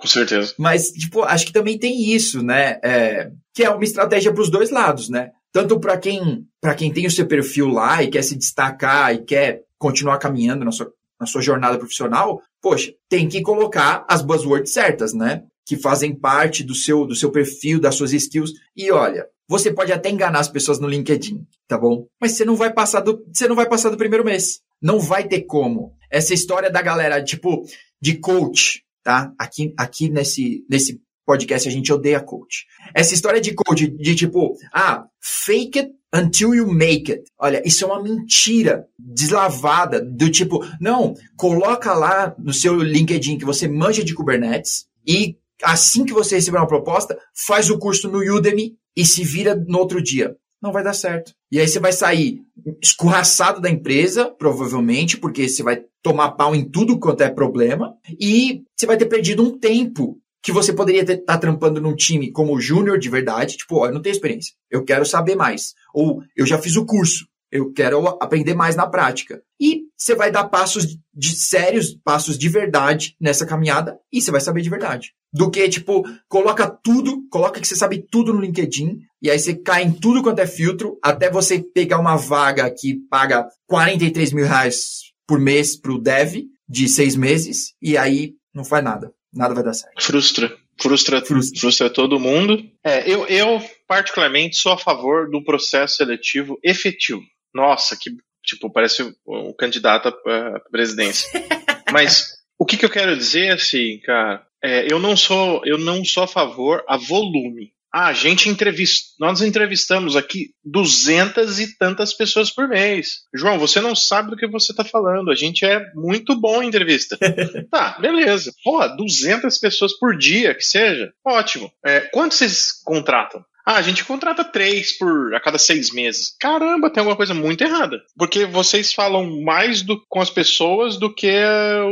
[0.00, 0.54] com certeza.
[0.56, 2.78] Mas, tipo, acho que também tem isso, né?
[2.84, 5.32] É, que é uma estratégia para os dois lados, né?
[5.52, 9.24] Tanto para quem, para quem tem o seu perfil lá e quer se destacar e
[9.24, 14.72] quer continuar caminhando na sua, na sua jornada profissional, poxa, tem que colocar as buzzwords
[14.72, 15.42] certas, né?
[15.66, 18.52] Que fazem parte do seu, do seu perfil, das suas skills.
[18.76, 22.06] E olha, você pode até enganar as pessoas no LinkedIn, tá bom?
[22.20, 24.60] Mas você não vai passar do, você não vai passar do primeiro mês.
[24.80, 25.92] Não vai ter como.
[26.08, 27.64] Essa história da galera, tipo,
[28.00, 29.32] de coach, tá?
[29.36, 32.64] Aqui, aqui nesse, nesse podcast a gente odeia coach.
[32.94, 37.24] Essa história de coach, de tipo, ah, fake it until you make it.
[37.36, 43.44] Olha, isso é uma mentira deslavada do tipo, não, coloca lá no seu LinkedIn que
[43.44, 48.20] você manja de Kubernetes e assim que você receber uma proposta, faz o curso no
[48.20, 50.36] Udemy e se vira no outro dia.
[50.62, 51.32] Não vai dar certo.
[51.50, 52.42] E aí você vai sair
[52.82, 58.62] escorraçado da empresa, provavelmente, porque você vai tomar pau em tudo quanto é problema, e
[58.76, 62.60] você vai ter perdido um tempo que você poderia estar tá trampando num time como
[62.60, 65.74] júnior de verdade, tipo, ó, eu não tenho experiência, eu quero saber mais.
[65.94, 69.42] Ou eu já fiz o curso, eu quero aprender mais na prática.
[69.60, 74.40] E você vai dar passos de sérios, passos de verdade nessa caminhada e você vai
[74.40, 75.12] saber de verdade.
[75.32, 79.54] Do que, tipo, coloca tudo, coloca que você sabe tudo no LinkedIn e aí você
[79.54, 84.46] cai em tudo quanto é filtro até você pegar uma vaga que paga 43 mil
[84.46, 89.12] reais por mês pro dev de seis meses e aí não faz nada.
[89.32, 90.02] Nada vai dar certo.
[90.02, 90.56] Frustra.
[90.80, 91.60] Frustra, frustra.
[91.60, 92.58] frustra todo mundo.
[92.82, 97.20] É, eu, eu, particularmente, sou a favor do processo seletivo efetivo.
[97.54, 98.10] Nossa, que
[98.42, 101.28] tipo, parece um candidato à presidência.
[101.92, 102.28] Mas
[102.58, 106.24] o que, que, eu quero dizer assim, cara, é, eu não sou eu não sou
[106.24, 107.72] a favor a volume.
[107.92, 113.22] Ah, a gente entrevista, nós entrevistamos aqui duzentas e tantas pessoas por mês.
[113.34, 115.28] João, você não sabe do que você está falando.
[115.28, 117.18] A gente é muito bom em entrevista.
[117.68, 118.52] tá, beleza.
[118.62, 121.12] Pô, duzentas pessoas por dia, que seja.
[121.26, 121.68] Ótimo.
[121.84, 123.44] É, quantos vocês contratam?
[123.70, 126.34] Ah, a gente contrata três por a cada seis meses.
[126.40, 128.02] Caramba, tem alguma coisa muito errada.
[128.18, 131.32] Porque vocês falam mais do, com as pessoas do que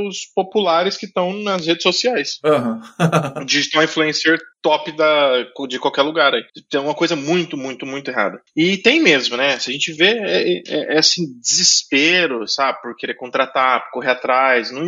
[0.08, 2.40] os populares que estão nas redes sociais.
[2.44, 3.44] Uhum.
[3.46, 6.42] Digital influencer top da, de qualquer lugar aí.
[6.68, 8.42] Tem uma coisa muito, muito, muito errada.
[8.56, 9.56] E tem mesmo, né?
[9.60, 12.82] Se a gente vê, é, é, é assim, desespero, sabe?
[12.82, 14.72] Por querer contratar, por correr atrás.
[14.72, 14.82] Não,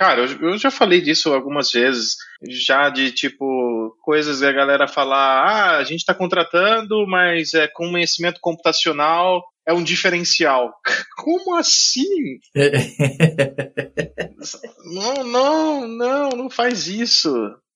[0.00, 2.16] Cara, eu, já falei disso algumas vezes,
[2.48, 7.68] já de tipo, coisas que a galera falar, ah, a gente está contratando, mas é
[7.68, 10.72] com conhecimento computacional é um diferencial.
[11.18, 12.40] Como assim?
[14.90, 17.30] não, não, não, não faz isso.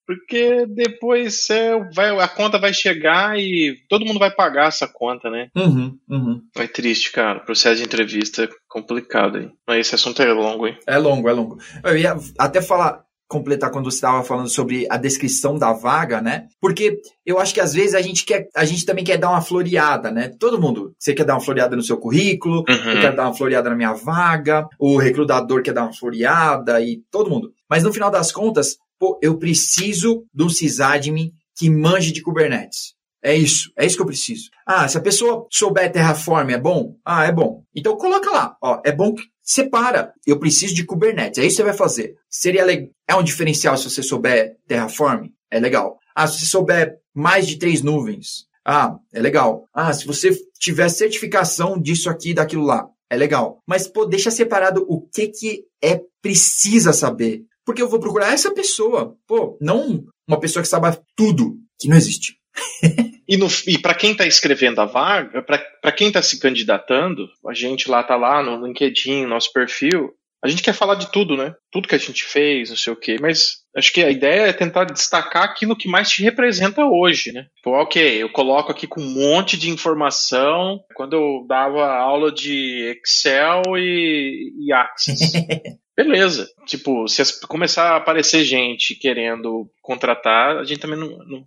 [0.07, 5.31] Porque depois é, vai, a conta vai chegar e todo mundo vai pagar essa conta,
[5.31, 5.49] né?
[5.57, 6.43] Uhum, uhum.
[6.57, 7.41] É triste, cara.
[7.41, 9.53] Processo de entrevista é complicado, hein?
[9.67, 10.77] Mas esse assunto é longo, hein?
[10.87, 11.59] É longo, é longo.
[11.83, 16.47] Eu ia até falar, completar quando você estava falando sobre a descrição da vaga, né?
[16.61, 19.41] Porque eu acho que às vezes a gente quer, a gente também quer dar uma
[19.41, 20.31] floreada, né?
[20.39, 22.91] Todo mundo, você quer dar uma floreada no seu currículo, uhum.
[22.93, 27.03] eu quero dar uma floreada na minha vaga, o recrutador quer dar uma floreada e
[27.11, 27.53] todo mundo.
[27.69, 32.95] Mas no final das contas, pô, eu preciso de um sysadmin que manje de Kubernetes.
[33.23, 34.51] É isso, é isso que eu preciso.
[34.67, 36.97] Ah, se a pessoa souber Terraform é bom?
[37.03, 37.65] Ah, é bom.
[37.75, 40.13] Então coloca lá, ó, é bom que separa.
[40.27, 42.17] Eu preciso de Kubernetes, é isso que você vai fazer.
[42.29, 45.29] Seria legal, é um diferencial se você souber Terraform?
[45.51, 45.99] É legal.
[46.15, 48.47] Ah, se você souber mais de três nuvens?
[48.65, 49.69] Ah, é legal.
[49.73, 53.63] Ah, se você tiver certificação disso aqui, daquilo lá, é legal.
[53.67, 57.43] Mas, pô, deixa separado o que que é precisa saber.
[57.65, 59.17] Porque eu vou procurar essa pessoa.
[59.27, 62.37] Pô, não uma pessoa que saiba tudo, que não existe.
[63.29, 67.91] e, e para quem está escrevendo a vaga, para quem está se candidatando, a gente
[67.91, 71.55] lá tá lá no LinkedIn, nosso perfil, a gente quer falar de tudo, né?
[71.73, 74.53] Tudo que a gente fez, não sei o quê, mas acho que a ideia é
[74.53, 77.47] tentar destacar aquilo que mais te representa hoje, né?
[77.57, 80.81] Tipo, ok, eu coloco aqui com um monte de informação.
[80.95, 85.19] Quando eu dava aula de Excel e, e Axis.
[85.97, 86.49] Beleza.
[86.67, 91.47] Tipo, se começar a aparecer gente querendo contratar, a gente também não, não,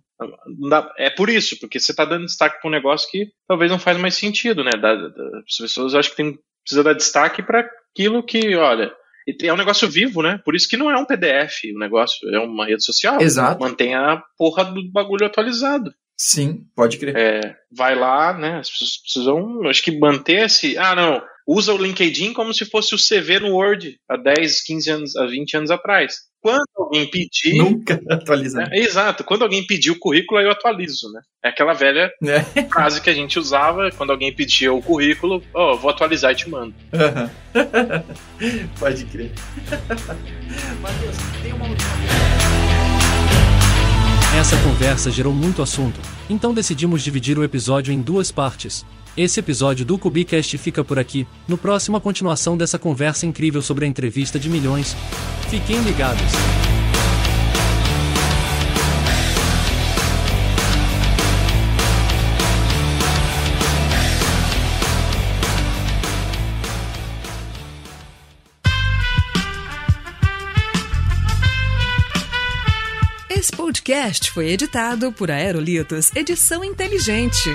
[0.58, 0.90] não dá.
[0.96, 3.98] É por isso, porque você está dando destaque para um negócio que talvez não faz
[3.98, 4.70] mais sentido, né?
[4.72, 5.08] Da, da,
[5.46, 8.90] as pessoas acham que tem, precisa dar destaque para aquilo que, olha,
[9.42, 10.40] é um negócio vivo, né?
[10.42, 13.20] Por isso que não é um PDF o negócio, é uma rede social.
[13.20, 13.60] Exato.
[13.60, 15.92] Mantém a porra do bagulho atualizado.
[16.16, 17.16] Sim, pode crer.
[17.16, 18.58] É, vai lá, né?
[18.58, 20.76] As pessoas precisam, acho que manter esse.
[20.78, 24.90] Ah, não usa o LinkedIn como se fosse o CV no Word há 10, 15
[24.90, 26.28] anos, há 20 anos atrás.
[26.40, 27.54] Quando alguém pedir.
[27.56, 28.68] Nunca atualizar.
[28.70, 29.24] É, exato.
[29.24, 31.20] Quando alguém pedir o currículo, aí eu atualizo, né?
[31.44, 32.40] É aquela velha é.
[32.68, 36.36] frase que a gente usava quando alguém pedia o currículo, ó, oh, vou atualizar e
[36.36, 36.74] te mando.
[38.78, 39.32] Pode crer.
[40.80, 41.90] Matheus, tem uma última
[44.38, 45.98] Essa conversa gerou muito assunto,
[46.30, 48.84] então decidimos dividir o episódio em duas partes.
[49.18, 51.26] Esse episódio do Cubicast fica por aqui.
[51.48, 54.94] No próximo, a continuação dessa conversa incrível sobre a entrevista de milhões.
[55.50, 56.22] Fiquem ligados.
[73.28, 77.50] Esse podcast foi editado por Aerolitos Edição Inteligente.